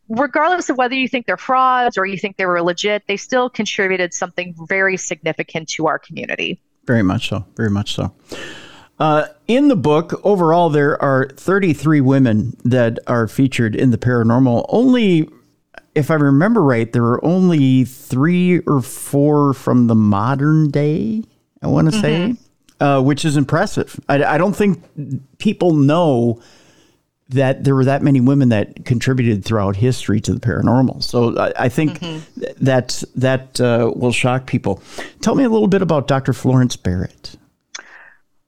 [0.09, 3.49] regardless of whether you think they're frauds or you think they were legit, they still
[3.49, 6.59] contributed something very significant to our community.
[6.85, 7.45] Very much so.
[7.55, 8.13] Very much so.
[8.97, 14.65] Uh, in the book, overall, there are 33 women that are featured in the paranormal.
[14.69, 15.29] Only,
[15.95, 21.23] if I remember right, there are only three or four from the modern day,
[21.61, 22.33] I want to mm-hmm.
[22.33, 22.39] say,
[22.81, 23.99] uh, which is impressive.
[24.09, 24.83] I, I don't think
[25.37, 26.41] people know
[27.29, 31.01] that there were that many women that contributed throughout history to the paranormal.
[31.01, 32.63] So I, I think mm-hmm.
[32.63, 34.83] that that uh, will shock people.
[35.21, 36.33] Tell me a little bit about Dr.
[36.33, 37.37] Florence Barrett.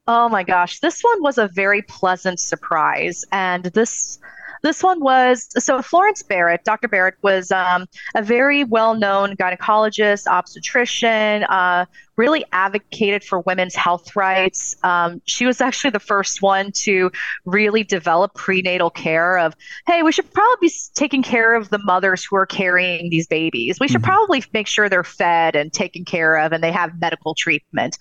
[0.09, 4.19] Oh my gosh, this one was a very pleasant surprise, and this
[4.67, 6.89] this one was so Florence Barrett, Dr.
[6.89, 11.85] Barrett was um, a very well known gynecologist, obstetrician, uh,
[12.17, 14.75] really advocated for women's health rights.
[14.83, 17.11] Um, she was actually the first one to
[17.45, 19.55] really develop prenatal care of,
[19.85, 23.79] hey, we should probably be taking care of the mothers who are carrying these babies.
[23.79, 24.11] We should mm-hmm.
[24.11, 27.97] probably make sure they're fed and taken care of and they have medical treatment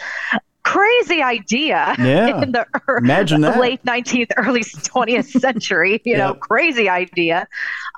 [0.66, 2.40] crazy idea yeah.
[2.42, 2.66] in the
[2.98, 3.60] Imagine that.
[3.60, 6.02] late 19th, early 20th century.
[6.04, 7.46] You know, crazy idea.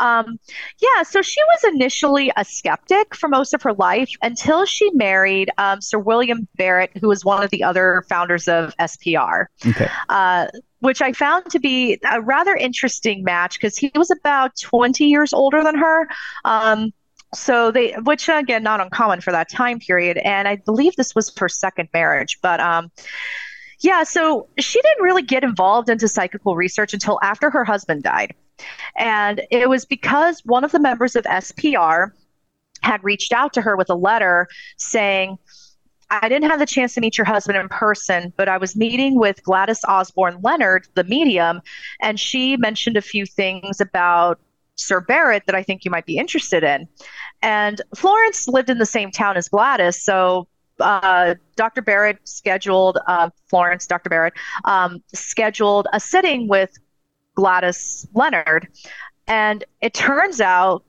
[0.00, 0.38] Um,
[0.78, 5.50] yeah, so she was initially a skeptic for most of her life until she married
[5.56, 9.46] um, Sir William Barrett, who was one of the other founders of SPR.
[9.66, 9.88] Okay.
[10.08, 10.48] Uh,
[10.80, 15.32] which I found to be a rather interesting match because he was about 20 years
[15.32, 16.08] older than her.
[16.44, 16.92] Um,
[17.35, 21.33] so they which again not uncommon for that time period and i believe this was
[21.37, 22.91] her second marriage but um
[23.81, 28.35] yeah so she didn't really get involved into psychical research until after her husband died.
[28.97, 32.11] And it was because one of the members of spr
[32.83, 35.39] had reached out to her with a letter saying
[36.11, 39.18] I didn't have the chance to meet your husband in person, but I was meeting
[39.18, 41.61] with Gladys Osborne Leonard, the medium,
[42.01, 44.41] and she mentioned a few things about
[44.79, 46.89] Sir Barrett that I think you might be interested in.
[47.43, 50.49] And Florence lived in the same town as Gladys, so
[50.81, 51.83] uh, Dr.
[51.83, 54.09] Barrett scheduled uh, Florence, Dr.
[54.09, 56.79] Barrett um, scheduled a sitting with
[57.35, 58.68] Gladys Leonard,
[59.26, 60.85] and it turns out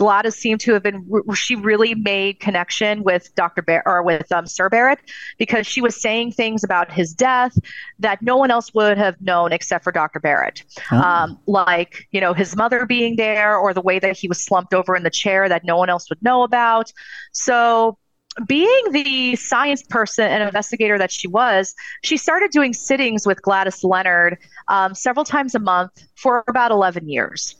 [0.00, 3.60] Gladys seemed to have been she really made connection with Dr.
[3.60, 4.98] Bar- or with um, Sir Barrett
[5.36, 7.54] because she was saying things about his death
[7.98, 10.18] that no one else would have known except for Dr.
[10.18, 10.96] Barrett, oh.
[10.96, 14.72] um, like you know his mother being there or the way that he was slumped
[14.72, 16.90] over in the chair that no one else would know about.
[17.32, 17.98] So
[18.46, 23.84] being the science person and investigator that she was, she started doing sittings with Gladys
[23.84, 24.38] Leonard
[24.68, 27.56] um, several times a month for about 11 years.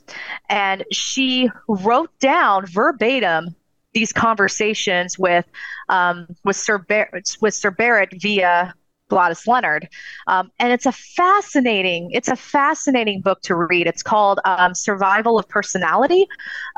[0.49, 3.55] And she wrote down verbatim
[3.93, 5.45] these conversations with
[5.89, 8.73] um, with Sir Barrett, with Sir Barrett via
[9.09, 9.89] Gladys Leonard,
[10.27, 13.87] um, and it's a fascinating it's a fascinating book to read.
[13.87, 16.27] It's called um, Survival of Personality.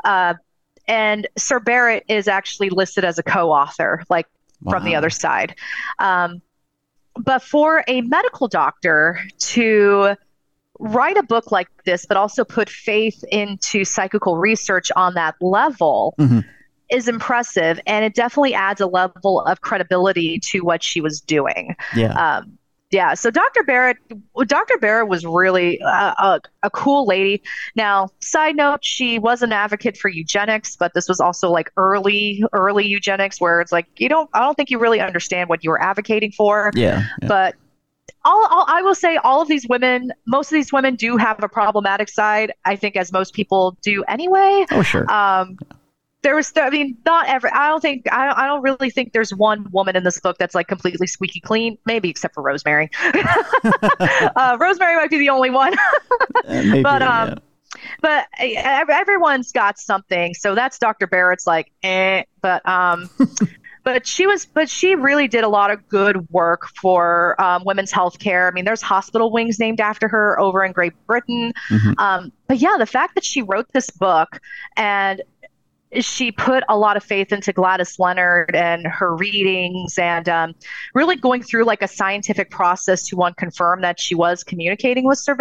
[0.04, 0.34] Uh,
[0.86, 4.26] and Sir Barrett is actually listed as a co-author, like
[4.62, 4.72] wow.
[4.72, 5.56] from the other side.
[5.98, 6.42] Um,
[7.16, 10.16] but for a medical doctor to
[10.80, 16.14] write a book like this, but also put faith into psychical research on that level.
[16.18, 16.40] Mm-hmm.
[16.90, 21.74] Is impressive, and it definitely adds a level of credibility to what she was doing.
[21.96, 22.12] Yeah.
[22.12, 22.58] Um,
[22.94, 23.96] yeah so dr barrett
[24.46, 27.42] dr barrett was really a, a, a, cool lady
[27.74, 32.42] now side note she was an advocate for eugenics but this was also like early
[32.52, 35.70] early eugenics where it's like you don't i don't think you really understand what you
[35.70, 37.28] were advocating for yeah, yeah.
[37.28, 37.54] but
[38.26, 41.42] all, all, I will say, all of these women, most of these women do have
[41.42, 42.52] a problematic side.
[42.64, 44.64] I think, as most people do anyway.
[44.70, 45.10] Oh, sure.
[45.12, 45.58] Um,
[46.24, 49.12] there was i mean not every i don't think I don't, I don't really think
[49.12, 52.90] there's one woman in this book that's like completely squeaky clean maybe except for rosemary.
[54.36, 55.74] Uh, rosemary might be the only one.
[56.46, 57.34] Uh, maybe, but um yeah.
[58.00, 60.34] but uh, everyone's got something.
[60.34, 63.08] So that's dr barrett's like eh but um
[63.84, 67.92] but she was but she really did a lot of good work for um, women's
[67.92, 68.48] health care.
[68.48, 71.52] I mean there's hospital wings named after her over in great britain.
[71.70, 71.92] Mm-hmm.
[71.98, 74.40] um, but yeah the fact that she wrote this book
[74.76, 75.22] and
[76.00, 80.54] she put a lot of faith into Gladys Leonard and her readings and um,
[80.94, 85.18] really going through like a scientific process to one confirm that she was communicating with
[85.18, 85.34] Sir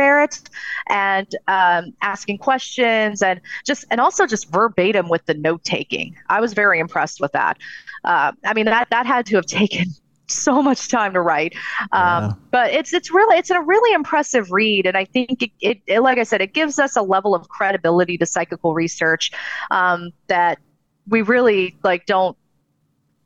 [0.87, 6.15] and um, asking questions and just and also just verbatim with the note taking.
[6.29, 7.57] I was very impressed with that.
[8.03, 9.87] Uh, I mean that that had to have taken
[10.27, 11.55] so much time to write.
[11.91, 12.31] Um, yeah.
[12.51, 15.99] But it's it's really it's a really impressive read, and I think it, it, it,
[16.01, 19.31] like I said, it gives us a level of credibility to psychical research
[19.71, 20.59] um, that
[21.07, 22.37] we really like don't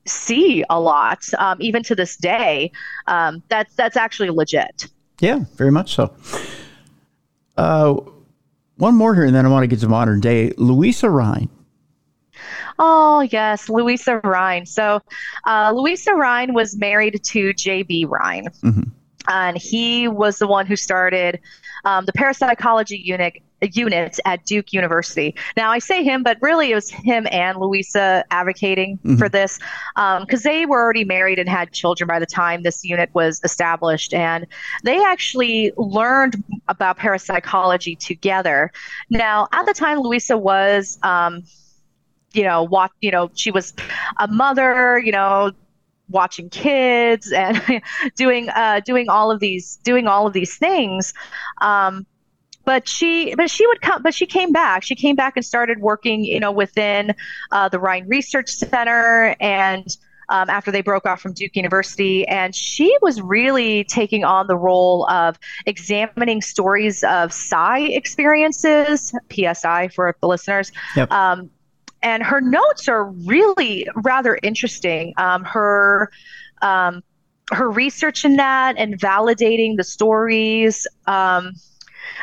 [0.06, 2.72] see a lot, um, even to this day.
[3.08, 4.88] Um, that's that's actually legit.
[5.20, 6.16] Yeah, very much so.
[7.58, 7.96] Uh,
[8.76, 10.54] one more here, and then I want to get to modern day.
[10.58, 11.50] Louisa Rhine
[12.80, 14.66] Oh, yes, Louisa Rhine.
[14.66, 15.02] So,
[15.46, 18.06] uh, Louisa Rhine was married to J.B.
[18.06, 18.48] Rhine.
[18.64, 18.84] Mm-hmm.
[19.30, 21.40] And he was the one who started
[21.84, 25.36] um, the parapsychology unit unit at Duke University.
[25.56, 29.18] Now I say him, but really it was him and Louisa advocating mm-hmm.
[29.18, 29.58] for this
[29.96, 33.42] because um, they were already married and had children by the time this unit was
[33.44, 34.46] established, and
[34.84, 38.72] they actually learned about parapsychology together.
[39.10, 40.98] Now at the time, Louisa was.
[41.04, 41.44] Um,
[42.34, 43.74] you know, watch, you know, she was
[44.20, 45.52] a mother, you know,
[46.10, 47.62] watching kids and
[48.16, 51.14] doing uh, doing all of these doing all of these things.
[51.62, 52.06] Um,
[52.68, 55.80] but she but she would come but she came back she came back and started
[55.80, 57.16] working you know within
[57.52, 59.98] uh, the rhine research center and
[60.30, 64.58] um, after they broke off from duke university and she was really taking on the
[64.58, 71.10] role of examining stories of psi experiences psi for the listeners yep.
[71.10, 71.50] um,
[72.02, 75.14] and her notes are really rather interesting.
[75.18, 76.12] Um, her
[76.62, 77.04] um,
[77.52, 80.86] her research in that and validating the stories.
[81.06, 81.54] Um,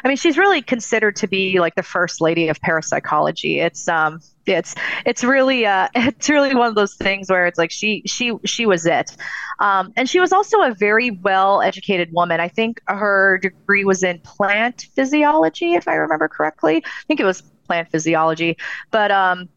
[0.02, 3.60] I mean, she's really considered to be like the first lady of parapsychology.
[3.60, 4.74] It's um, it's
[5.06, 8.66] it's really uh, it's really one of those things where it's like she she she
[8.66, 9.16] was it,
[9.60, 12.40] um, and she was also a very well educated woman.
[12.40, 16.76] I think her degree was in plant physiology, if I remember correctly.
[16.84, 18.56] I think it was plant physiology,
[18.90, 19.48] but um,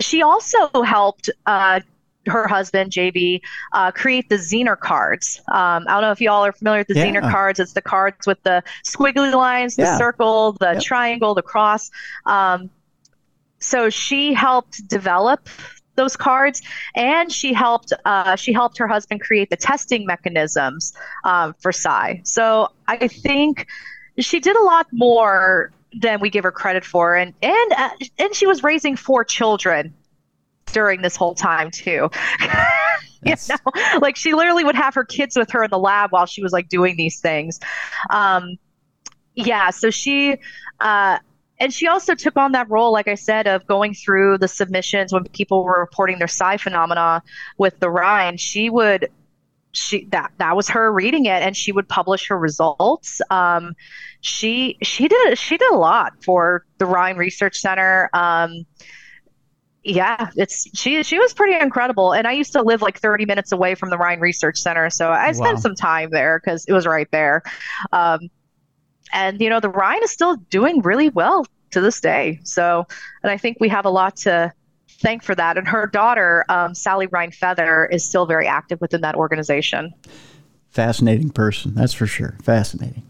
[0.00, 1.80] she also helped uh,
[2.26, 3.40] her husband JB
[3.72, 5.40] uh, create the Zener cards.
[5.48, 7.06] Um, I don't know if y'all are familiar with the yeah.
[7.06, 7.60] Zener cards.
[7.60, 9.98] It's the cards with the squiggly lines, the yeah.
[9.98, 10.82] circle, the yep.
[10.82, 11.90] triangle, the cross.
[12.24, 12.70] Um,
[13.58, 15.48] so she helped develop
[15.94, 16.60] those cards,
[16.94, 20.92] and she helped uh, she helped her husband create the testing mechanisms
[21.24, 22.20] um, for Psi.
[22.24, 23.66] So I think
[24.18, 28.34] she did a lot more than we give her credit for, and and uh, and
[28.34, 29.94] she was raising four children
[30.72, 32.10] during this whole time too.
[33.22, 36.26] you know, like she literally would have her kids with her in the lab while
[36.26, 37.60] she was like doing these things.
[38.10, 38.56] Um,
[39.34, 40.36] yeah, so she.
[40.80, 41.18] Uh,
[41.58, 45.10] and she also took on that role, like I said, of going through the submissions
[45.10, 47.22] when people were reporting their psi phenomena
[47.56, 48.36] with the Rhine.
[48.36, 49.08] She would
[49.76, 53.20] she that that was her reading it and she would publish her results.
[53.30, 53.74] Um,
[54.20, 58.10] she she did she did a lot for the rhine research center.
[58.12, 58.66] Um,
[59.88, 63.52] yeah it's she she was pretty incredible and i used to live like 30 minutes
[63.52, 66.88] away from the rhine research center so i spent some time there because it was
[66.88, 67.40] right there.
[67.92, 68.28] Um,
[69.12, 72.84] and you know the rhine is still doing really well to this day so
[73.22, 74.52] and i think we have a lot to
[75.00, 75.56] thank for that.
[75.58, 79.92] And her daughter, um, Sally Rhine Feather, is still very active within that organization.
[80.70, 82.36] Fascinating person, that's for sure.
[82.42, 83.02] Fascinating.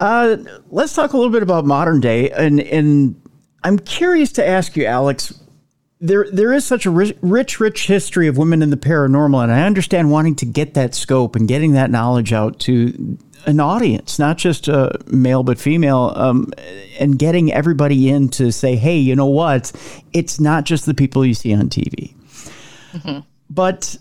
[0.00, 0.36] Uh,
[0.70, 3.14] let's talk a little bit about modern day, and and
[3.62, 5.38] I'm curious to ask you, Alex.
[6.04, 9.52] There, there is such a rich, rich, rich history of women in the paranormal, and
[9.52, 14.18] I understand wanting to get that scope and getting that knowledge out to an audience,
[14.18, 16.52] not just uh, male but female, um,
[16.98, 19.70] and getting everybody in to say, "Hey, you know what?
[20.12, 22.14] It's not just the people you see on TV."
[22.92, 23.20] Mm-hmm.
[23.48, 23.96] But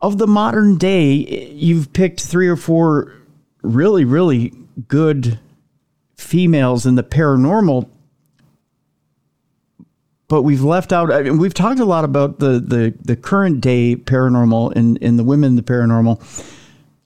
[0.00, 3.12] of the modern day, you've picked three or four
[3.62, 4.52] really, really
[4.86, 5.38] good
[6.16, 7.88] females in the paranormal.
[10.28, 11.10] But we've left out.
[11.10, 15.18] I mean, we've talked a lot about the the, the current day paranormal and, and
[15.18, 16.22] the women in the paranormal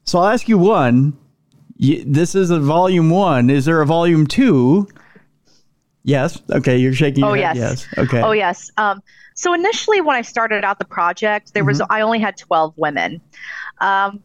[0.05, 1.17] so I'll ask you one.
[1.77, 3.49] this is a volume one.
[3.49, 4.87] Is there a volume two?
[6.03, 6.41] Yes.
[6.51, 6.77] Okay.
[6.77, 7.23] You're shaking.
[7.23, 7.55] Oh yes.
[7.55, 7.87] Yes.
[7.97, 8.21] Okay.
[8.21, 8.69] Oh yes.
[8.77, 9.01] Um,
[9.35, 11.91] so initially, when I started out the project, there was mm-hmm.
[11.91, 13.21] I only had 12 women.
[13.79, 14.21] Um,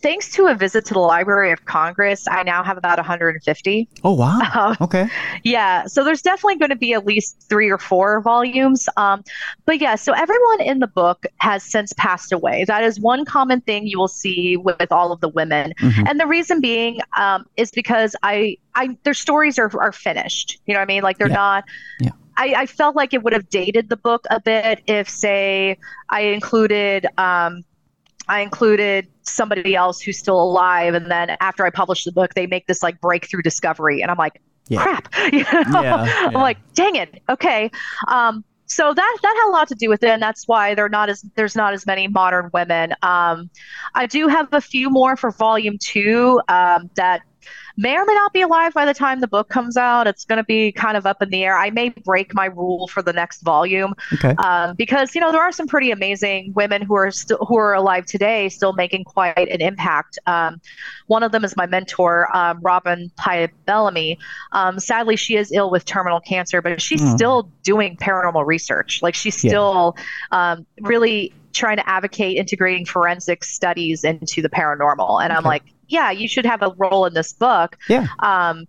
[0.00, 3.88] thanks to a visit to the Library of Congress, I now have about 150.
[4.04, 4.40] Oh, wow.
[4.56, 5.08] Um, okay.
[5.42, 5.86] Yeah.
[5.86, 8.88] So there's definitely going to be at least three or four volumes.
[8.96, 9.22] Um,
[9.64, 12.64] but yeah, so everyone in the book has since passed away.
[12.64, 15.74] That is one common thing you will see with, with all of the women.
[15.78, 16.06] Mm-hmm.
[16.06, 20.58] And the reason being um, is because I, I, their stories are, are finished.
[20.66, 21.02] You know what I mean?
[21.02, 21.34] Like they're yeah.
[21.34, 21.64] not.
[22.00, 25.78] Yeah I, I, felt like it would have dated the book a bit if, say,
[26.10, 27.64] I included um,
[28.28, 32.46] I included somebody else who's still alive, and then after I publish the book, they
[32.46, 34.82] make this like breakthrough discovery, and I'm like, yeah.
[34.82, 35.82] crap, you know?
[35.82, 36.26] yeah, yeah.
[36.26, 37.70] I'm like, dang it, okay.
[38.08, 40.88] Um, so that that had a lot to do with it, and that's why they're
[40.88, 42.94] not as there's not as many modern women.
[43.02, 43.48] Um,
[43.94, 47.22] I do have a few more for volume two um, that
[47.76, 50.06] may or may not be alive by the time the book comes out.
[50.06, 51.56] It's going to be kind of up in the air.
[51.56, 54.34] I may break my rule for the next volume okay.
[54.36, 57.74] um, because you know there are some pretty amazing women who are still who are
[57.74, 60.18] alive today, still making quite an impact.
[60.26, 60.60] Um,
[61.06, 64.18] one of them is my mentor, um, Robin Pye Bellamy.
[64.52, 67.14] Um, sadly, she is ill with terminal cancer, but she's mm.
[67.14, 69.02] still doing paranormal research.
[69.02, 70.52] Like she's still yeah.
[70.52, 75.22] Um, really trying to advocate integrating forensic studies into the paranormal.
[75.22, 75.38] And okay.
[75.38, 77.76] I'm like, yeah, you should have a role in this book.
[77.88, 78.06] Yeah.
[78.20, 78.66] Um,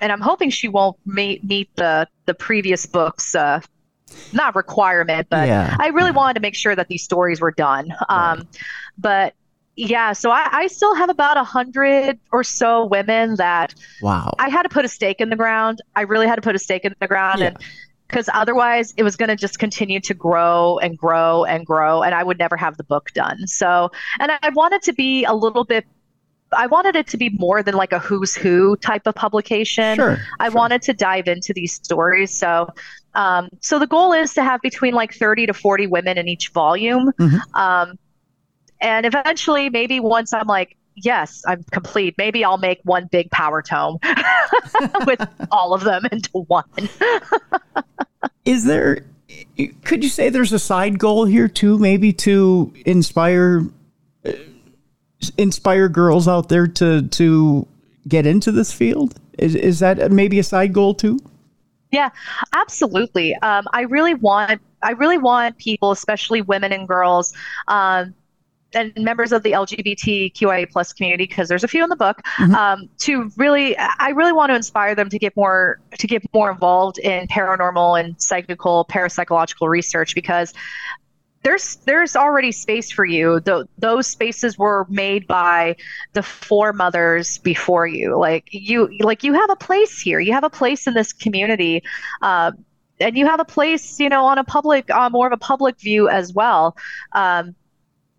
[0.00, 3.34] and I'm hoping she won't meet, meet the the previous books.
[3.34, 3.60] Uh,
[4.32, 5.76] not requirement, but yeah.
[5.78, 6.16] I really yeah.
[6.16, 7.92] wanted to make sure that these stories were done.
[8.08, 8.46] Um, right.
[8.98, 9.34] But
[9.76, 14.48] yeah, so I, I, still have about a hundred or so women that wow I
[14.48, 15.82] had to put a stake in the ground.
[15.96, 17.46] I really had to put a stake in the ground, yeah.
[17.48, 17.58] and
[18.06, 22.14] because otherwise it was going to just continue to grow and grow and grow, and
[22.14, 23.46] I would never have the book done.
[23.46, 23.90] So,
[24.20, 25.84] and I wanted to be a little bit
[26.56, 29.96] I wanted it to be more than like a who's who type of publication.
[29.96, 30.54] Sure, I sure.
[30.54, 32.32] wanted to dive into these stories.
[32.32, 32.68] So,
[33.14, 36.50] um, so the goal is to have between like 30 to 40 women in each
[36.50, 37.10] volume.
[37.18, 37.54] Mm-hmm.
[37.54, 37.98] Um,
[38.80, 43.62] and eventually, maybe once I'm like, yes, I'm complete, maybe I'll make one big power
[43.62, 43.98] tome
[45.06, 46.64] with all of them into one.
[48.44, 49.04] is there,
[49.84, 53.62] could you say there's a side goal here too, maybe to inspire
[55.38, 57.66] inspire girls out there to to
[58.08, 59.18] get into this field?
[59.38, 61.18] Is is that maybe a side goal too?
[61.90, 62.10] Yeah,
[62.52, 63.34] absolutely.
[63.36, 67.32] Um, I really want I really want people, especially women and girls,
[67.68, 68.14] um,
[68.74, 72.54] and members of the LGBTQIA plus community, because there's a few in the book, mm-hmm.
[72.54, 76.50] um, to really, I really want to inspire them to get more to get more
[76.50, 80.52] involved in paranormal and psychical parapsychological research because
[81.44, 83.38] there's there's already space for you.
[83.40, 85.76] The, those spaces were made by
[86.14, 88.18] the foremothers before you.
[88.18, 90.18] Like you, like you have a place here.
[90.20, 91.82] You have a place in this community.
[92.22, 92.52] Uh,
[93.00, 95.78] and you have a place, you know, on a public, uh, more of a public
[95.78, 96.76] view as well.
[97.12, 97.54] Um,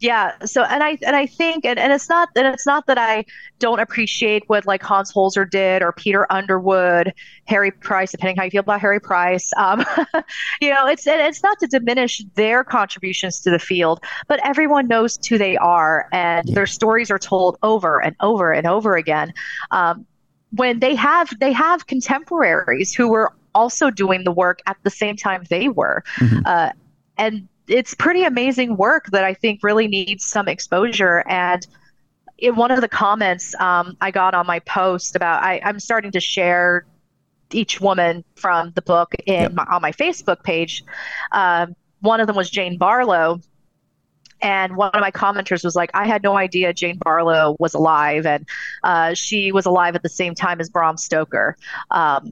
[0.06, 2.98] yeah so and i and i think and, and it's not and it's not that
[2.98, 3.26] i
[3.58, 7.12] don't appreciate what like hans holzer did or peter underwood
[7.46, 9.84] harry price depending how you feel about harry price um,
[10.62, 15.18] you know it's it's not to diminish their contributions to the field but everyone knows
[15.28, 16.56] who they are and yeah.
[16.56, 19.34] their stories are told over and over and over again
[19.72, 20.06] um,
[20.52, 25.16] when they have they have contemporaries who were also doing the work at the same
[25.16, 26.42] time they were mm-hmm.
[26.46, 26.70] uh,
[27.18, 31.24] and it's pretty amazing work that I think really needs some exposure.
[31.28, 31.66] And
[32.38, 36.12] in one of the comments um, I got on my post about I, I'm starting
[36.12, 36.86] to share
[37.52, 39.54] each woman from the book in yep.
[39.54, 40.84] my, on my Facebook page.
[41.32, 43.40] Um, one of them was Jane Barlow.
[44.42, 48.26] And one of my commenters was like, I had no idea Jane Barlow was alive.
[48.26, 48.46] And
[48.84, 51.58] uh, she was alive at the same time as Bram Stoker.
[51.90, 52.32] Um,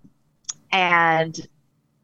[0.72, 1.40] and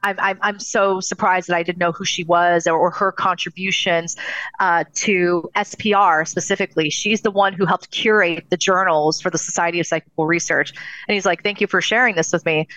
[0.03, 3.11] I'm, I'm, I'm so surprised that I didn't know who she was or, or her
[3.11, 4.15] contributions
[4.59, 6.89] uh, to SPR specifically.
[6.89, 10.73] She's the one who helped curate the journals for the Society of Psychical Research.
[11.07, 12.67] And he's like, "Thank you for sharing this with me."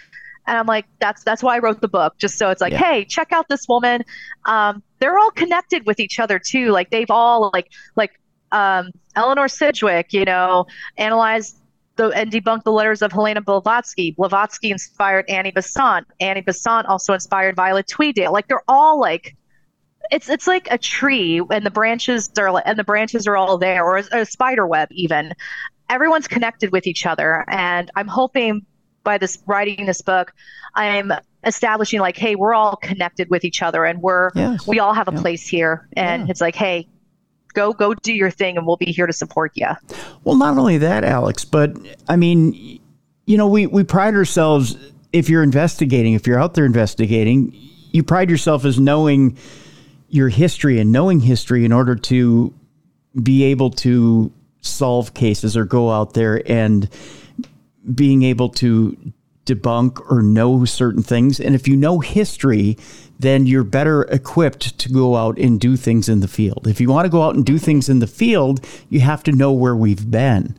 [0.46, 2.78] And I'm like, "That's that's why I wrote the book, just so it's like, yeah.
[2.78, 4.02] hey, check out this woman.
[4.44, 6.70] Um, they're all connected with each other too.
[6.70, 8.18] Like they've all like like
[8.50, 10.66] um, Eleanor Sidgwick, you know,
[10.96, 11.56] analyzed
[11.96, 14.12] the, and debunked the letters of Helena Blavatsky.
[14.12, 16.06] Blavatsky inspired Annie Besant.
[16.20, 18.32] Annie Besant also inspired Violet Tweedale.
[18.32, 19.36] Like they're all like
[20.10, 23.84] it's it's like a tree and the branches are and the branches are all there
[23.84, 25.32] or a, a spider web even
[25.88, 28.64] everyone's connected with each other and i'm hoping
[29.04, 30.32] by this writing this book
[30.74, 31.12] i'm
[31.44, 34.66] establishing like hey we're all connected with each other and we're yes.
[34.66, 35.20] we all have a yeah.
[35.20, 36.30] place here and yeah.
[36.30, 36.88] it's like hey
[37.52, 39.68] go go do your thing and we'll be here to support you
[40.24, 41.76] well not only that alex but
[42.08, 42.80] i mean
[43.26, 44.76] you know we we pride ourselves
[45.12, 47.54] if you're investigating if you're out there investigating
[47.92, 49.36] you pride yourself as knowing
[50.08, 52.52] your history and knowing history in order to
[53.22, 56.88] be able to solve cases or go out there and
[57.94, 58.96] being able to
[59.44, 62.76] debunk or know certain things and if you know history
[63.22, 66.66] then you're better equipped to go out and do things in the field.
[66.66, 69.32] If you want to go out and do things in the field, you have to
[69.32, 70.56] know where we've been.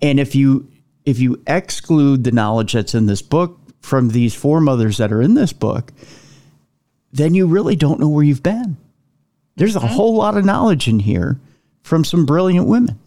[0.00, 0.68] And if you
[1.04, 5.34] if you exclude the knowledge that's in this book from these foremothers that are in
[5.34, 5.92] this book,
[7.12, 8.76] then you really don't know where you've been.
[9.56, 9.94] There's a mm-hmm.
[9.94, 11.38] whole lot of knowledge in here
[11.82, 12.98] from some brilliant women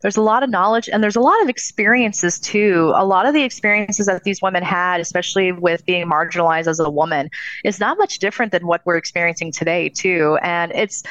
[0.00, 2.92] there's a lot of knowledge and there's a lot of experiences too.
[2.94, 6.90] A lot of the experiences that these women had, especially with being marginalized as a
[6.90, 7.28] woman,
[7.64, 10.38] is not much different than what we're experiencing today too.
[10.42, 11.02] And it's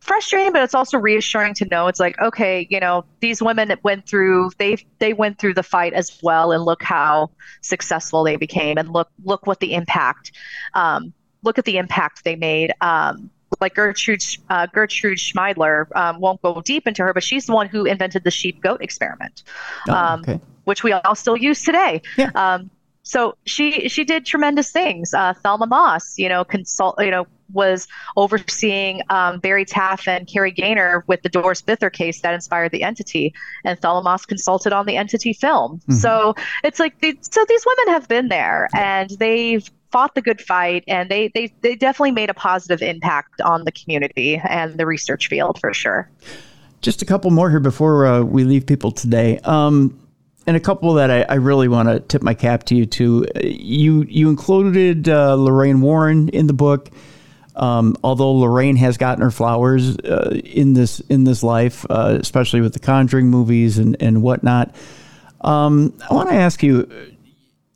[0.00, 4.08] frustrating but it's also reassuring to know it's like okay you know these women went
[4.08, 7.30] through they they went through the fight as well and look how
[7.60, 10.32] successful they became and look look what the impact
[10.72, 13.28] um, look at the impact they made um,
[13.60, 17.68] like Gertrude uh, Gertrude Schmeidler um, won't go deep into her, but she's the one
[17.68, 19.42] who invented the sheep goat experiment,
[19.88, 20.40] oh, um, okay.
[20.64, 22.02] which we all still use today.
[22.16, 22.30] Yeah.
[22.34, 22.70] Um,
[23.02, 25.14] so she she did tremendous things.
[25.14, 30.50] Uh, Thelma Moss, you know, consult, you know, was overseeing um, Barry Taff and Kerry
[30.50, 33.32] Gaynor with the Doris Bither case that inspired the entity,
[33.64, 35.78] and Thelma Moss consulted on the entity film.
[35.78, 35.94] Mm-hmm.
[35.94, 40.40] So it's like the, so these women have been there, and they've fought the good
[40.40, 44.86] fight and they, they, they definitely made a positive impact on the community and the
[44.86, 46.10] research field for sure.
[46.80, 49.38] Just a couple more here before uh, we leave people today.
[49.44, 49.98] Um,
[50.48, 53.26] and a couple that I, I really want to tip my cap to you to.
[53.44, 56.88] You you included uh, Lorraine Warren in the book.
[57.54, 62.62] Um, although Lorraine has gotten her flowers uh, in this in this life, uh, especially
[62.62, 64.74] with the Conjuring movies and and whatnot.
[65.42, 66.88] Um, I want to ask you: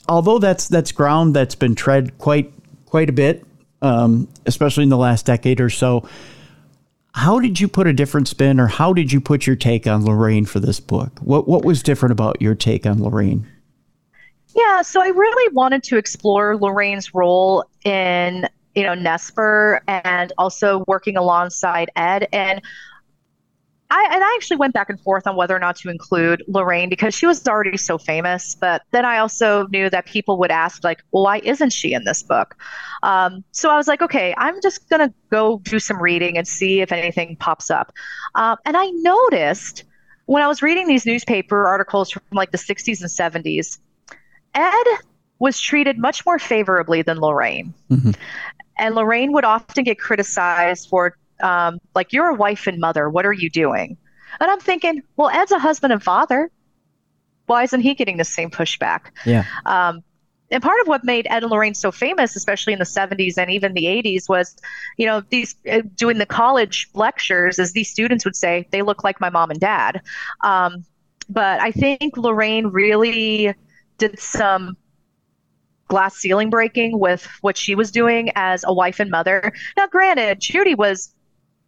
[0.09, 2.53] although that's that's ground that's been tread quite
[2.87, 3.45] quite a bit,
[3.81, 6.07] um, especially in the last decade or so.
[7.15, 10.05] How did you put a different spin, or how did you put your take on
[10.05, 11.19] Lorraine for this book?
[11.21, 13.47] What what was different about your take on Lorraine?
[14.55, 20.85] Yeah, so I really wanted to explore Lorraine's role in you know NESPR and also
[20.87, 22.63] working alongside Ed and
[23.93, 26.89] I, and I actually went back and forth on whether or not to include Lorraine
[26.89, 28.55] because she was already so famous.
[28.55, 32.05] But then I also knew that people would ask, like, well, why isn't she in
[32.05, 32.57] this book?
[33.03, 36.49] Um, so I was like, okay, I'm just going to go do some reading and
[36.49, 37.93] see if anything pops up.
[38.35, 39.85] Um, and I noticed
[40.25, 43.79] when I was reading these newspaper articles from like the 60s and 70s,
[44.55, 44.87] Ed
[45.39, 47.75] was treated much more favorably than Lorraine.
[47.91, 48.13] Mm-hmm.
[48.79, 53.27] And Lorraine would often get criticized for um, like you're a wife and mother what
[53.27, 53.97] are you doing
[54.41, 56.51] and i'm thinking well ed's a husband and father
[57.47, 60.03] why isn't he getting the same pushback yeah um,
[60.53, 63.51] and part of what made Ed and Lorraine so famous, especially in the 70s and
[63.51, 64.55] even the 80s, was,
[64.99, 69.03] you know, these uh, doing the college lectures, as these students would say, they look
[69.03, 70.03] like my mom and dad.
[70.45, 70.85] Um,
[71.29, 73.55] but I think Lorraine really
[73.97, 74.77] did some
[75.89, 79.53] glass ceiling breaking with what she was doing as a wife and mother.
[79.77, 81.15] Now, granted, Judy was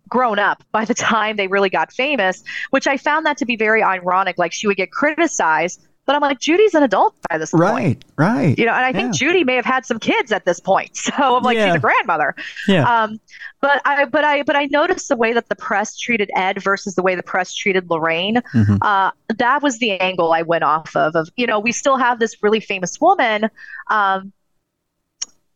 [0.09, 3.57] grown up by the time they really got famous, which I found that to be
[3.57, 4.39] very ironic.
[4.39, 8.05] Like she would get criticized, but I'm like, Judy's an adult by this right, point.
[8.17, 8.59] Right, right.
[8.59, 9.27] You know, and I think yeah.
[9.27, 10.91] Judy may have had some kids at this point.
[11.15, 11.67] So I'm like, yeah.
[11.67, 12.35] she's a grandmother.
[12.67, 13.03] Yeah.
[13.03, 13.21] Um,
[13.61, 16.95] but I, but I, but I noticed the way that the press treated Ed versus
[16.95, 18.43] the way the press treated Lorraine.
[18.53, 18.77] Mm-hmm.
[18.81, 21.15] Uh, that was the angle I went off of.
[21.15, 23.49] Of you know, we still have this really famous woman.
[23.91, 24.33] Um,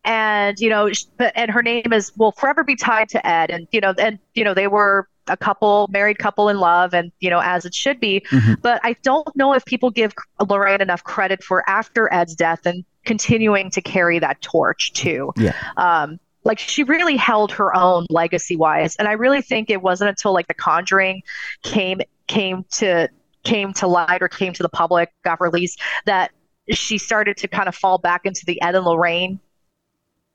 [0.08, 0.90] and you know
[1.34, 3.50] and her name is will forever be tied to ed.
[3.50, 7.12] And you know and you know they were a couple married couple in love and
[7.20, 8.20] you know as it should be.
[8.30, 8.54] Mm-hmm.
[8.62, 10.14] but i don't know if people give
[10.48, 15.32] lorraine enough credit for after ed's death and continuing to carry that torch too.
[15.36, 15.54] Yeah.
[15.76, 18.96] Um like she really held her own legacy wise.
[18.96, 21.22] And i really think it wasn't until like the conjuring
[21.62, 23.10] came came to
[23.44, 26.32] came to light or came to the public got released that
[26.70, 29.40] she started to kind of fall back into the ed and lorraine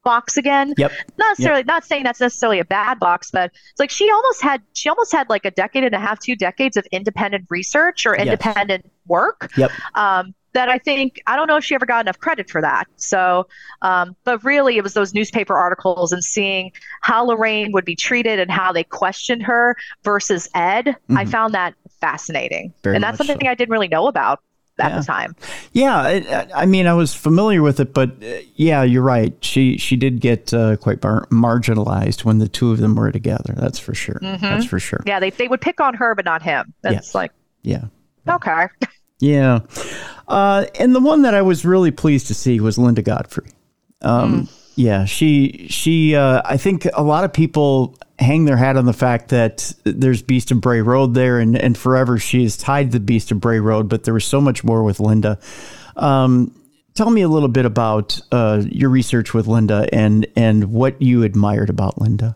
[0.04, 0.74] box again.
[0.78, 0.92] Yep.
[1.18, 1.68] Not necessarily yep.
[1.68, 5.12] not saying that's necessarily a bad box, but it's like she almost had she almost
[5.12, 8.94] had like a decade and a half, two decades of independent research or independent yes.
[9.08, 9.52] work.
[9.58, 9.72] Yep.
[9.96, 12.86] Um, that I think I don't know if she ever got enough credit for that.
[12.96, 13.48] So,
[13.82, 16.72] um, but really, it was those newspaper articles and seeing
[17.02, 20.86] how Lorraine would be treated and how they questioned her versus Ed.
[20.86, 21.18] Mm-hmm.
[21.18, 23.48] I found that fascinating, Very and that's something so.
[23.48, 24.42] I didn't really know about
[24.80, 25.00] at yeah.
[25.00, 25.36] the time.
[25.72, 29.34] Yeah, I mean, I was familiar with it, but uh, yeah, you're right.
[29.41, 33.54] She she did get uh, quite bar- marginalized when the two of them were together.
[33.56, 34.20] That's for sure.
[34.22, 34.41] Mm-hmm.
[34.41, 35.04] That's for sure.
[35.06, 36.74] Yeah, they they would pick on her, but not him.
[36.82, 37.16] That's yes.
[37.16, 37.32] like
[37.62, 37.86] yeah.
[38.28, 38.68] Okay.
[39.20, 39.60] yeah,
[40.28, 43.50] uh, and the one that I was really pleased to see was Linda Godfrey.
[44.02, 44.60] Um, mm.
[44.76, 46.16] Yeah, she she.
[46.16, 50.22] Uh, I think a lot of people hang their hat on the fact that there's
[50.22, 53.40] Beast of Bray Road there, and, and forever she is tied to the Beast of
[53.40, 55.40] Bray Road, but there was so much more with Linda.
[55.95, 56.56] Um,
[56.95, 61.24] tell me a little bit about uh, your research with Linda and and what you
[61.24, 62.36] admired about Linda.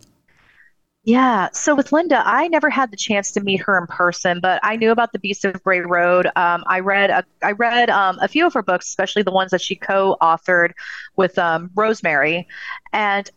[1.03, 1.47] Yeah.
[1.53, 4.75] So with Linda, I never had the chance to meet her in person, but I
[4.75, 6.25] knew about the Beast of Bray Road.
[6.35, 9.51] Um, I read a, I read um, a few of her books, especially the ones
[9.51, 10.73] that she co-authored
[11.15, 12.45] with um, Rosemary,
[12.91, 13.29] and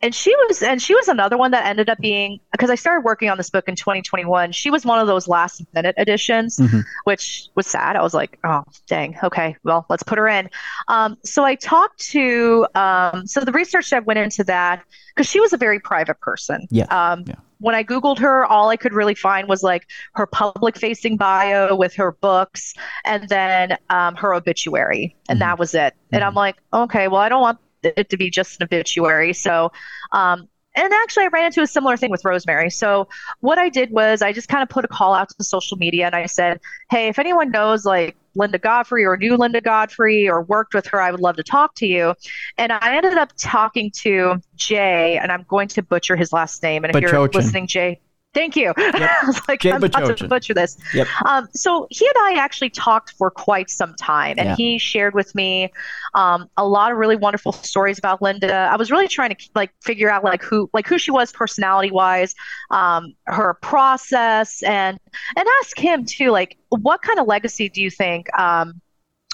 [0.00, 3.04] and she was and she was another one that ended up being because I started
[3.04, 4.52] working on this book in 2021.
[4.52, 6.80] She was one of those last minute editions, mm-hmm.
[7.04, 7.96] which was sad.
[7.96, 10.50] I was like, oh dang, okay, well let's put her in.
[10.86, 14.84] Um, so I talked to um, so the research that went into that
[15.14, 16.68] because she was a very private person.
[16.70, 16.84] Yeah.
[16.84, 17.34] Um, yeah.
[17.60, 21.92] When I googled her, all I could really find was like her public-facing bio with
[21.94, 22.72] her books,
[23.04, 25.48] and then um, her obituary, and mm-hmm.
[25.48, 25.94] that was it.
[26.12, 26.28] And mm-hmm.
[26.28, 29.32] I'm like, okay, well I don't want it to be just an obituary.
[29.32, 29.72] So,
[30.12, 32.70] um, and actually, I ran into a similar thing with Rosemary.
[32.70, 33.08] So,
[33.40, 35.76] what I did was I just kind of put a call out to the social
[35.76, 36.60] media and I said,
[36.90, 41.00] hey, if anyone knows like Linda Godfrey or knew Linda Godfrey or worked with her,
[41.00, 42.14] I would love to talk to you.
[42.58, 46.84] And I ended up talking to Jay, and I'm going to butcher his last name.
[46.84, 48.00] And if you're listening, Jay,
[48.38, 48.72] Thank you.
[48.98, 49.10] Yep.
[49.22, 50.76] I was like, Jay I'm about to butcher this.
[50.92, 51.06] Yep.
[51.24, 54.56] Um, so he and I actually talked for quite some time, and yeah.
[54.56, 55.70] he shared with me
[56.14, 58.52] um, a lot of really wonderful stories about Linda.
[58.52, 61.90] I was really trying to like figure out like who like who she was personality
[61.90, 62.34] wise,
[62.70, 64.98] um, her process, and
[65.36, 68.80] and ask him too like what kind of legacy do you think um,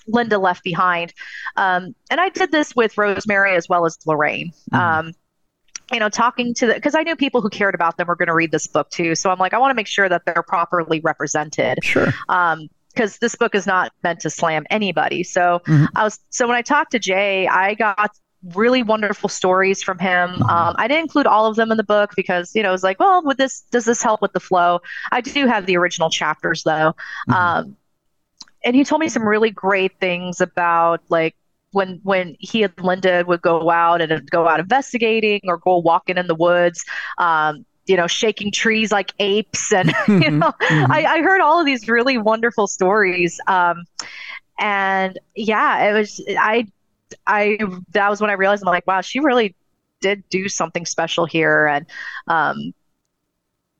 [0.07, 1.15] Linda left behind?
[1.57, 4.53] Um, and I did this with Rosemary as well as Lorraine.
[4.73, 5.11] Mm-hmm.
[5.93, 8.28] You know, talking to the because I knew people who cared about them were going
[8.28, 9.15] to read this book too.
[9.15, 11.85] So I'm like, I want to make sure that they're properly represented.
[11.85, 12.09] Sure.
[12.28, 15.24] Um, because this book is not meant to slam anybody.
[15.24, 15.86] So mm-hmm.
[15.97, 18.16] I was so when I talked to Jay, I got
[18.52, 20.31] really wonderful stories from him.
[20.31, 20.43] Mm-hmm.
[20.43, 22.82] Um, I didn't include all of them in the book because you know it was
[22.82, 24.81] like, well, would this does this help with the flow?
[25.11, 26.94] I do have the original chapters though.
[27.28, 27.32] Mm-hmm.
[27.32, 27.77] Um,
[28.65, 31.36] and he told me some really great things about like
[31.75, 36.17] when when he and Linda would go out and go out investigating or go walking
[36.17, 36.85] in the woods.
[37.19, 40.39] Um, you know, shaking trees like apes, and you mm-hmm.
[40.39, 40.91] know, mm-hmm.
[40.91, 43.39] I, I, heard all of these really wonderful stories.
[43.47, 43.85] Um,
[44.59, 46.67] and yeah, it was I,
[47.27, 47.59] I
[47.91, 49.55] that was when I realized I'm like, wow, she really
[50.01, 51.85] did do something special here, and
[52.27, 52.73] um,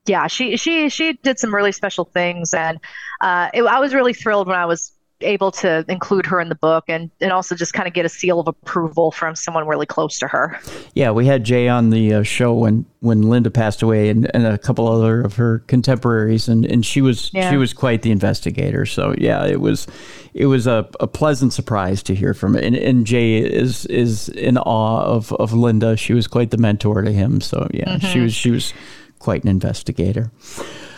[0.05, 2.79] yeah, she she she did some really special things, and
[3.23, 4.93] uh, it, I was really thrilled when I was
[5.25, 8.09] able to include her in the book and, and also just kind of get a
[8.09, 10.59] seal of approval from someone really close to her.
[10.95, 14.47] Yeah, we had Jay on the uh, show when, when Linda passed away and, and
[14.47, 17.51] a couple other of her contemporaries and, and she was yeah.
[17.51, 18.87] she was quite the investigator.
[18.87, 19.87] So yeah, it was
[20.33, 22.65] it was a, a pleasant surprise to hear from it.
[22.65, 25.97] And, and Jay is is in awe of, of Linda.
[25.97, 27.41] She was quite the mentor to him.
[27.41, 28.07] So yeah, mm-hmm.
[28.07, 28.73] she was she was
[29.19, 30.31] quite an investigator.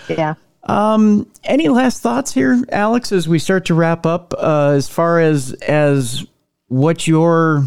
[0.09, 0.35] Yeah.
[0.67, 5.21] Um, any last thoughts here, Alex, as we start to wrap up, uh, as far
[5.21, 6.27] as as
[6.69, 7.65] what your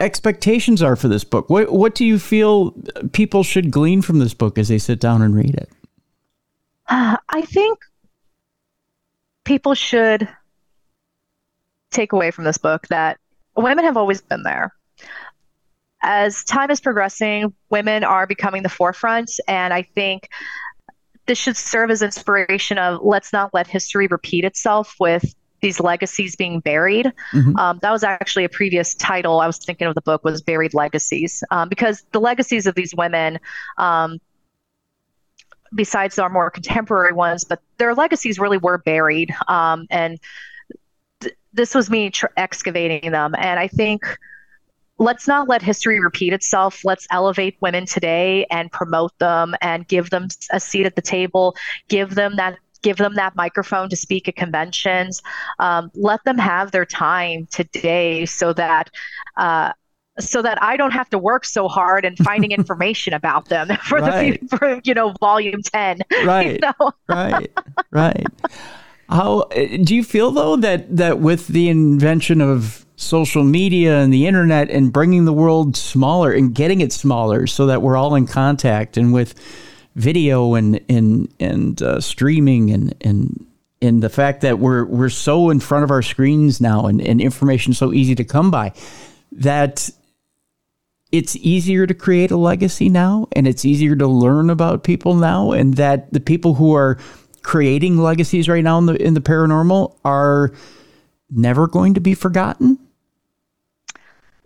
[0.00, 1.48] expectations are for this book?
[1.48, 2.72] What what do you feel
[3.12, 5.70] people should glean from this book as they sit down and read it?
[6.88, 7.78] Uh, I think
[9.44, 10.28] people should
[11.90, 13.18] take away from this book that
[13.56, 14.74] women have always been there.
[16.02, 20.28] As time is progressing, women are becoming the forefront, and I think
[21.26, 26.36] this should serve as inspiration of let's not let history repeat itself with these legacies
[26.36, 27.12] being buried.
[27.32, 27.56] Mm-hmm.
[27.56, 30.74] Um, that was actually a previous title I was thinking of the book was Buried
[30.74, 33.38] Legacies, um, because the legacies of these women,
[33.78, 34.20] um,
[35.74, 39.34] besides our more contemporary ones, but their legacies really were buried.
[39.48, 40.18] Um, and
[41.20, 43.34] th- this was me tr- excavating them.
[43.36, 44.04] And I think
[44.98, 46.84] let's not let history repeat itself.
[46.84, 51.56] Let's elevate women today and promote them and give them a seat at the table,
[51.88, 55.22] give them that give them that microphone to speak at conventions.
[55.58, 58.90] Um, let them have their time today so that.
[59.36, 59.72] Uh,
[60.18, 63.98] so that I don't have to work so hard and finding information about them for
[63.98, 64.40] right.
[64.40, 66.00] the for, you know volume ten.
[66.24, 66.52] Right.
[66.54, 66.92] You know?
[67.06, 67.52] right.
[67.90, 68.26] Right.
[69.10, 69.42] How
[69.82, 74.70] do you feel though that that with the invention of social media and the internet
[74.70, 78.96] and bringing the world smaller and getting it smaller so that we're all in contact
[78.96, 79.34] and with
[79.94, 83.46] video and and and uh, streaming and and
[83.82, 87.20] and the fact that we're we're so in front of our screens now and, and
[87.20, 88.72] information so easy to come by
[89.30, 89.90] that
[91.12, 95.52] it's easier to create a legacy now and it's easier to learn about people now
[95.52, 96.98] and that the people who are
[97.42, 100.52] creating legacies right now in the in the paranormal are
[101.30, 102.78] never going to be forgotten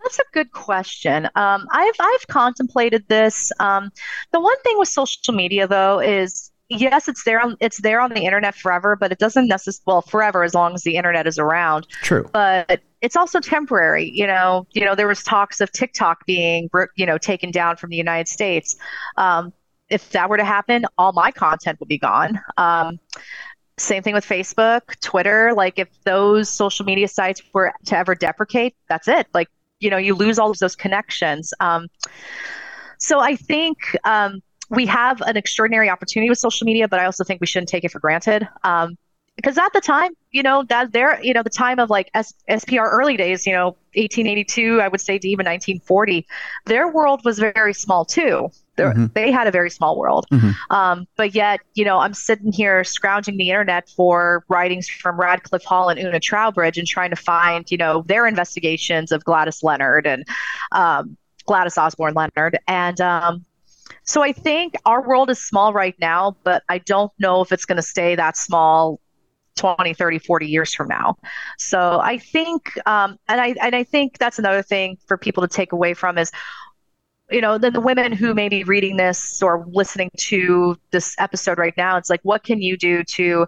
[0.03, 1.25] that's a good question.
[1.35, 3.51] Um, I've I've contemplated this.
[3.59, 3.91] Um,
[4.31, 8.11] the one thing with social media, though, is yes, it's there on it's there on
[8.13, 11.37] the internet forever, but it doesn't necessarily well forever as long as the internet is
[11.37, 11.87] around.
[12.01, 12.29] True.
[12.31, 14.09] But it's also temporary.
[14.13, 17.89] You know, you know there was talks of TikTok being you know taken down from
[17.89, 18.75] the United States.
[19.17, 19.53] Um,
[19.89, 22.39] if that were to happen, all my content would be gone.
[22.57, 22.99] Um,
[23.77, 25.53] same thing with Facebook, Twitter.
[25.53, 29.27] Like if those social media sites were to ever deprecate, that's it.
[29.33, 29.49] Like
[29.81, 31.53] you know, you lose all of those connections.
[31.59, 31.87] Um,
[32.97, 37.23] so I think um, we have an extraordinary opportunity with social media, but I also
[37.23, 38.47] think we shouldn't take it for granted.
[38.63, 38.97] Um,
[39.35, 42.33] because at the time, you know, that there, you know, the time of like S-
[42.49, 46.25] SPR early days, you know, 1882, I would say to even 1940,
[46.65, 48.49] their world was very small too.
[48.77, 49.07] Mm-hmm.
[49.13, 50.25] They had a very small world.
[50.31, 50.51] Mm-hmm.
[50.73, 55.65] Um, but yet, you know, I'm sitting here scrounging the internet for writings from Radclyffe
[55.65, 60.07] Hall and Una Troubridge and trying to find, you know, their investigations of Gladys Leonard
[60.07, 60.25] and
[60.71, 62.57] um, Gladys Osborne Leonard.
[62.67, 63.45] And um,
[64.03, 67.65] so I think our world is small right now, but I don't know if it's
[67.65, 69.00] going to stay that small
[69.61, 71.15] 20 30 40 years from now.
[71.57, 75.47] So i think um, and i and i think that's another thing for people to
[75.47, 76.31] take away from is
[77.29, 81.57] you know then the women who may be reading this or listening to this episode
[81.57, 83.47] right now it's like what can you do to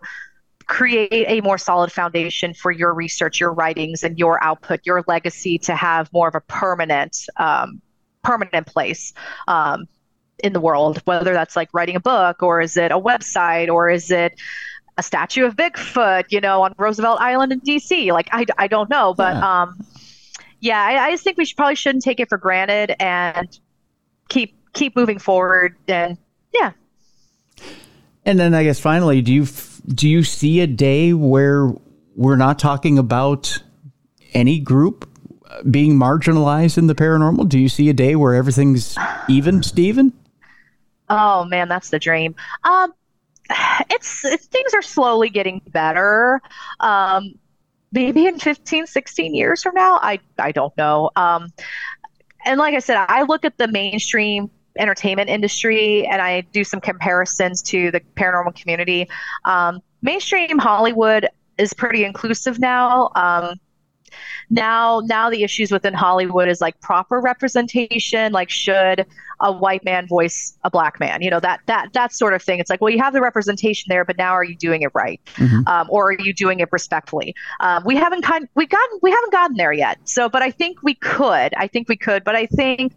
[0.66, 5.58] create a more solid foundation for your research your writings and your output your legacy
[5.58, 7.82] to have more of a permanent um,
[8.22, 9.14] permanent place
[9.48, 9.86] um,
[10.40, 13.90] in the world whether that's like writing a book or is it a website or
[13.90, 14.40] is it
[14.98, 18.12] a statue of Bigfoot, you know, on Roosevelt Island in D.C.
[18.12, 19.62] Like I, I don't know, but yeah.
[19.62, 19.86] um,
[20.60, 23.60] yeah, I, I just think we should probably shouldn't take it for granted and
[24.30, 25.76] keep keep moving forward.
[25.88, 26.18] And
[26.54, 26.72] yeah.
[28.26, 29.48] And then I guess finally, do you
[29.88, 31.74] do you see a day where
[32.16, 33.62] we're not talking about
[34.34, 35.10] any group
[35.70, 37.50] being marginalized in the paranormal?
[37.50, 38.98] Do you see a day where everything's
[39.28, 40.14] even, Stephen?
[41.10, 42.36] Oh man, that's the dream.
[42.64, 42.94] Um,
[43.90, 46.42] it's, it's things are slowly getting better.
[46.80, 47.36] Um,
[47.92, 51.12] maybe in 15, 16 years from now, I I don't know.
[51.16, 51.54] Um,
[52.46, 56.82] and like I said, I look at the mainstream entertainment industry and I do some
[56.82, 59.08] comparisons to the paranormal community.
[59.46, 63.12] Um, mainstream Hollywood is pretty inclusive now.
[63.16, 63.60] Um,
[64.50, 69.06] now now the issues within hollywood is like proper representation like should
[69.44, 72.60] a white man voice a black man you know that that that sort of thing
[72.60, 75.22] it's like well you have the representation there but now are you doing it right
[75.36, 75.68] mm-hmm.
[75.68, 79.32] um, or are you doing it respectfully um, we haven't kind we gotten we haven't
[79.32, 82.46] gotten there yet so but i think we could i think we could but i
[82.48, 82.94] think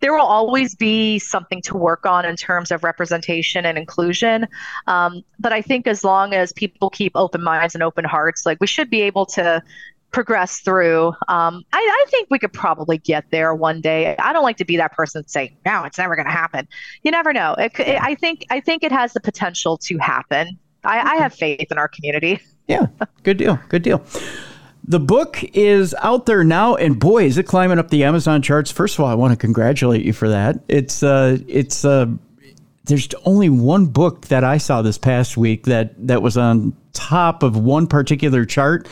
[0.00, 4.46] there will always be something to work on in terms of representation and inclusion.
[4.86, 8.58] Um, but I think as long as people keep open minds and open hearts, like
[8.60, 9.62] we should be able to
[10.10, 11.08] progress through.
[11.28, 14.16] Um, I, I, think we could probably get there one day.
[14.16, 16.66] I don't like to be that person saying, "No, it's never going to happen."
[17.02, 17.54] You never know.
[17.58, 20.58] It, it, I think I think it has the potential to happen.
[20.84, 22.40] I, I have faith in our community.
[22.68, 22.88] Yeah,
[23.22, 23.58] good deal.
[23.70, 24.04] Good deal.
[24.84, 28.70] The book is out there now, and boy, is it climbing up the Amazon charts.
[28.70, 30.60] First of all, I want to congratulate you for that.
[30.68, 32.08] It's uh, it's uh,
[32.84, 37.42] there's only one book that I saw this past week that that was on top
[37.42, 38.88] of one particular chart,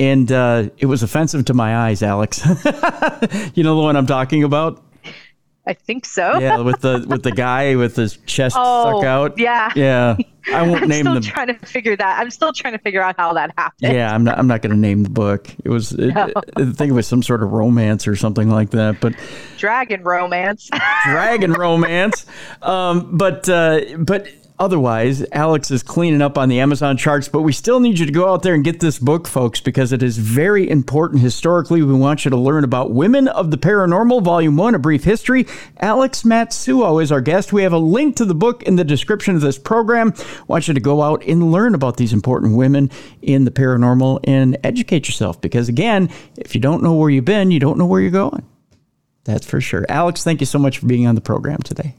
[0.00, 2.44] and uh, it was offensive to my eyes, Alex.
[3.54, 4.82] you know the one I'm talking about.
[5.66, 6.38] I think so.
[6.38, 9.38] yeah, with the with the guy with his chest oh, stuck out.
[9.38, 10.16] Yeah, yeah.
[10.52, 10.82] I won't name it.
[10.82, 11.20] I'm name still the.
[11.20, 12.18] Trying to figure that.
[12.18, 13.92] I'm still trying to figure out how that happened.
[13.92, 14.38] Yeah, I'm not.
[14.38, 15.48] I'm not going to name the book.
[15.62, 15.92] It was.
[15.92, 16.32] It, no.
[16.56, 19.00] I think it was some sort of romance or something like that.
[19.00, 19.14] But
[19.58, 20.70] dragon romance.
[21.04, 22.24] dragon romance.
[22.62, 24.28] Um, but uh, but
[24.60, 28.12] otherwise, Alex is cleaning up on the Amazon charts, but we still need you to
[28.12, 31.82] go out there and get this book, folks, because it is very important historically.
[31.82, 35.46] We want you to learn about Women of the Paranormal, Volume 1, A Brief History.
[35.78, 37.52] Alex Matsuo is our guest.
[37.52, 40.14] We have a link to the book in the description of this program.
[40.46, 42.90] Want you to go out and learn about these important women
[43.22, 47.50] in the paranormal and educate yourself, because again, if you don't know where you've been,
[47.50, 48.46] you don't know where you're going.
[49.24, 49.86] That's for sure.
[49.88, 51.94] Alex, thank you so much for being on the program today.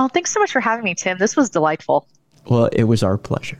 [0.00, 1.18] Oh, thanks so much for having me, Tim.
[1.18, 2.08] This was delightful.
[2.46, 3.58] Well, it was our pleasure.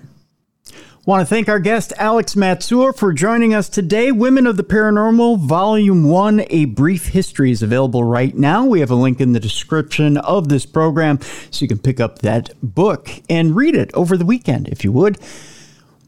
[1.05, 4.11] Want to thank our guest, Alex Matsuo, for joining us today.
[4.11, 8.65] Women of the Paranormal, Volume 1, A Brief History is available right now.
[8.65, 12.21] We have a link in the description of this program so you can pick up
[12.21, 15.19] that book and read it over the weekend if you would.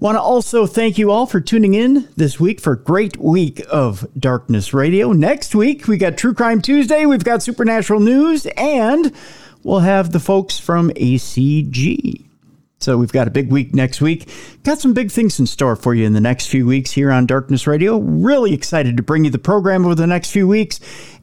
[0.00, 3.62] Want to also thank you all for tuning in this week for a great week
[3.70, 5.12] of Darkness Radio.
[5.12, 9.12] Next week, we got True Crime Tuesday, we've got Supernatural News, and
[9.64, 12.24] we'll have the folks from ACG.
[12.82, 14.28] So we've got a big week next week.
[14.64, 17.26] Got some big things in store for you in the next few weeks here on
[17.26, 17.98] Darkness Radio.
[17.98, 20.80] Really excited to bring you the program over the next few weeks.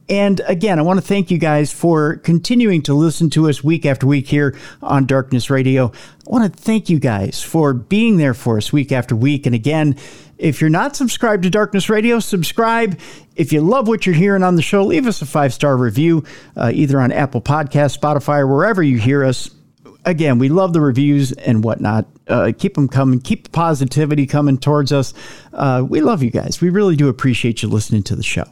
[0.08, 3.86] And again, I want to thank you guys for continuing to listen to us week
[3.86, 5.92] after week here on Darkness Radio.
[6.26, 9.46] I want to thank you guys for being there for us week after week.
[9.46, 9.96] And again,
[10.40, 12.98] if you're not subscribed to Darkness Radio, subscribe.
[13.36, 16.24] If you love what you're hearing on the show, leave us a five star review,
[16.56, 19.50] uh, either on Apple Podcast, Spotify, or wherever you hear us
[20.04, 22.06] again, we love the reviews and whatnot.
[22.26, 23.20] Uh, keep them coming.
[23.20, 25.12] Keep the positivity coming towards us.
[25.52, 26.60] Uh, we love you guys.
[26.60, 28.44] We really do appreciate you listening to the show.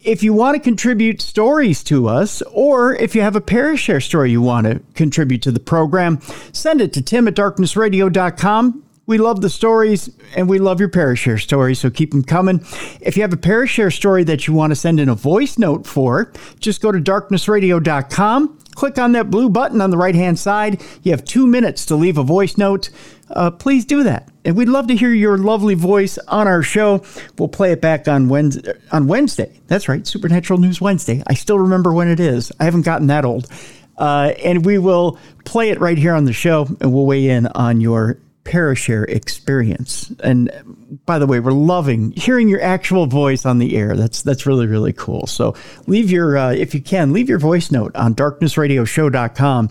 [0.00, 4.30] If you want to contribute stories to us, or if you have a Parashare story
[4.30, 6.20] you want to contribute to the program,
[6.52, 8.84] send it to tim at darknessradio.com.
[9.06, 12.60] We love the stories and we love your Parashare stories, so keep them coming.
[13.00, 15.86] If you have a Parashare story that you want to send in a voice note
[15.86, 20.82] for, just go to darknessradio.com click on that blue button on the right hand side.
[21.02, 22.90] You have two minutes to leave a voice note.
[23.30, 24.28] Uh, please do that.
[24.44, 27.02] And we'd love to hear your lovely voice on our show.
[27.38, 28.74] We'll play it back on Wednesday.
[28.92, 29.60] On Wednesday.
[29.66, 31.22] That's right, Supernatural News Wednesday.
[31.26, 32.52] I still remember when it is.
[32.60, 33.48] I haven't gotten that old.
[33.96, 37.46] Uh, and we will play it right here on the show, and we'll weigh in
[37.46, 40.12] on your Parashare experience.
[40.22, 43.96] And by the way, we're loving hearing your actual voice on the air.
[43.96, 45.26] That's that's really really cool.
[45.26, 45.54] So
[45.86, 49.70] leave your uh, if you can leave your voice note on darknessradioshow.com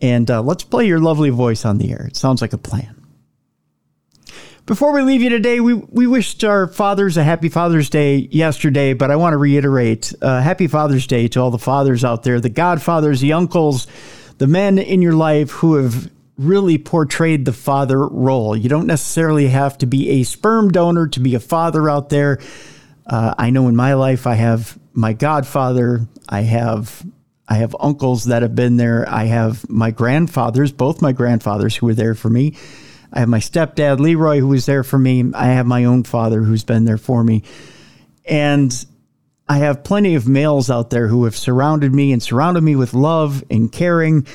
[0.00, 2.06] and uh, let's play your lovely voice on the air.
[2.08, 2.96] It sounds like a plan.
[4.66, 8.94] Before we leave you today, we, we wished our fathers a happy Father's Day yesterday,
[8.94, 12.38] but I want to reiterate uh, happy Father's Day to all the fathers out there,
[12.38, 13.88] the godfathers, the uncles,
[14.38, 16.08] the men in your life who have
[16.38, 18.56] really portrayed the father role.
[18.56, 22.40] You don't necessarily have to be a sperm donor to be a father out there.
[23.06, 27.04] Uh, I know in my life I have my godfather, I have
[27.48, 29.06] I have uncles that have been there.
[29.06, 32.56] I have my grandfathers, both my grandfathers who were there for me.
[33.12, 35.24] I have my stepdad Leroy who was there for me.
[35.34, 37.42] I have my own father who's been there for me.
[38.24, 38.72] And
[39.48, 42.94] I have plenty of males out there who have surrounded me and surrounded me with
[42.94, 44.26] love and caring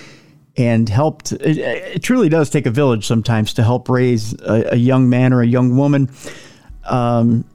[0.58, 1.32] and helped.
[1.32, 5.32] It, it, truly does take a village sometimes to help raise a, a young man
[5.32, 6.10] or a young woman.
[6.86, 7.46] Um,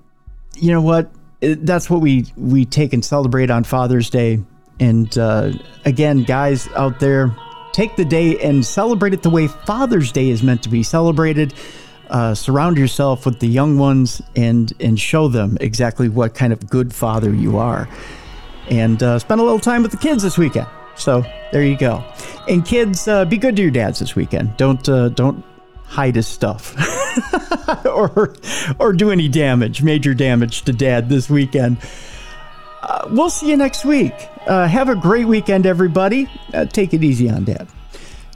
[0.56, 1.10] you know what?
[1.40, 4.40] That's what we we take and celebrate on Father's Day.
[4.78, 5.52] And uh,
[5.84, 7.36] again, guys out there,
[7.72, 11.52] take the day and celebrate it the way Father's Day is meant to be celebrated.
[12.08, 16.68] Uh, surround yourself with the young ones and and show them exactly what kind of
[16.68, 17.88] good father you are.
[18.70, 20.68] And uh, spend a little time with the kids this weekend.
[20.96, 22.04] So there you go.
[22.48, 24.56] And kids, uh, be good to your dads this weekend.
[24.56, 25.44] Don't uh, don't
[25.84, 26.74] hide his stuff
[27.86, 28.34] or
[28.78, 31.78] or do any damage, major damage to dad this weekend.
[32.82, 34.14] Uh, we'll see you next week.
[34.46, 36.28] Uh, have a great weekend, everybody.
[36.52, 37.68] Uh, take it easy on dad.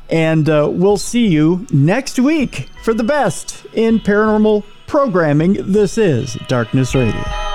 [0.09, 5.55] And uh, we'll see you next week for the best in paranormal programming.
[5.73, 7.46] This is Darkness Radio.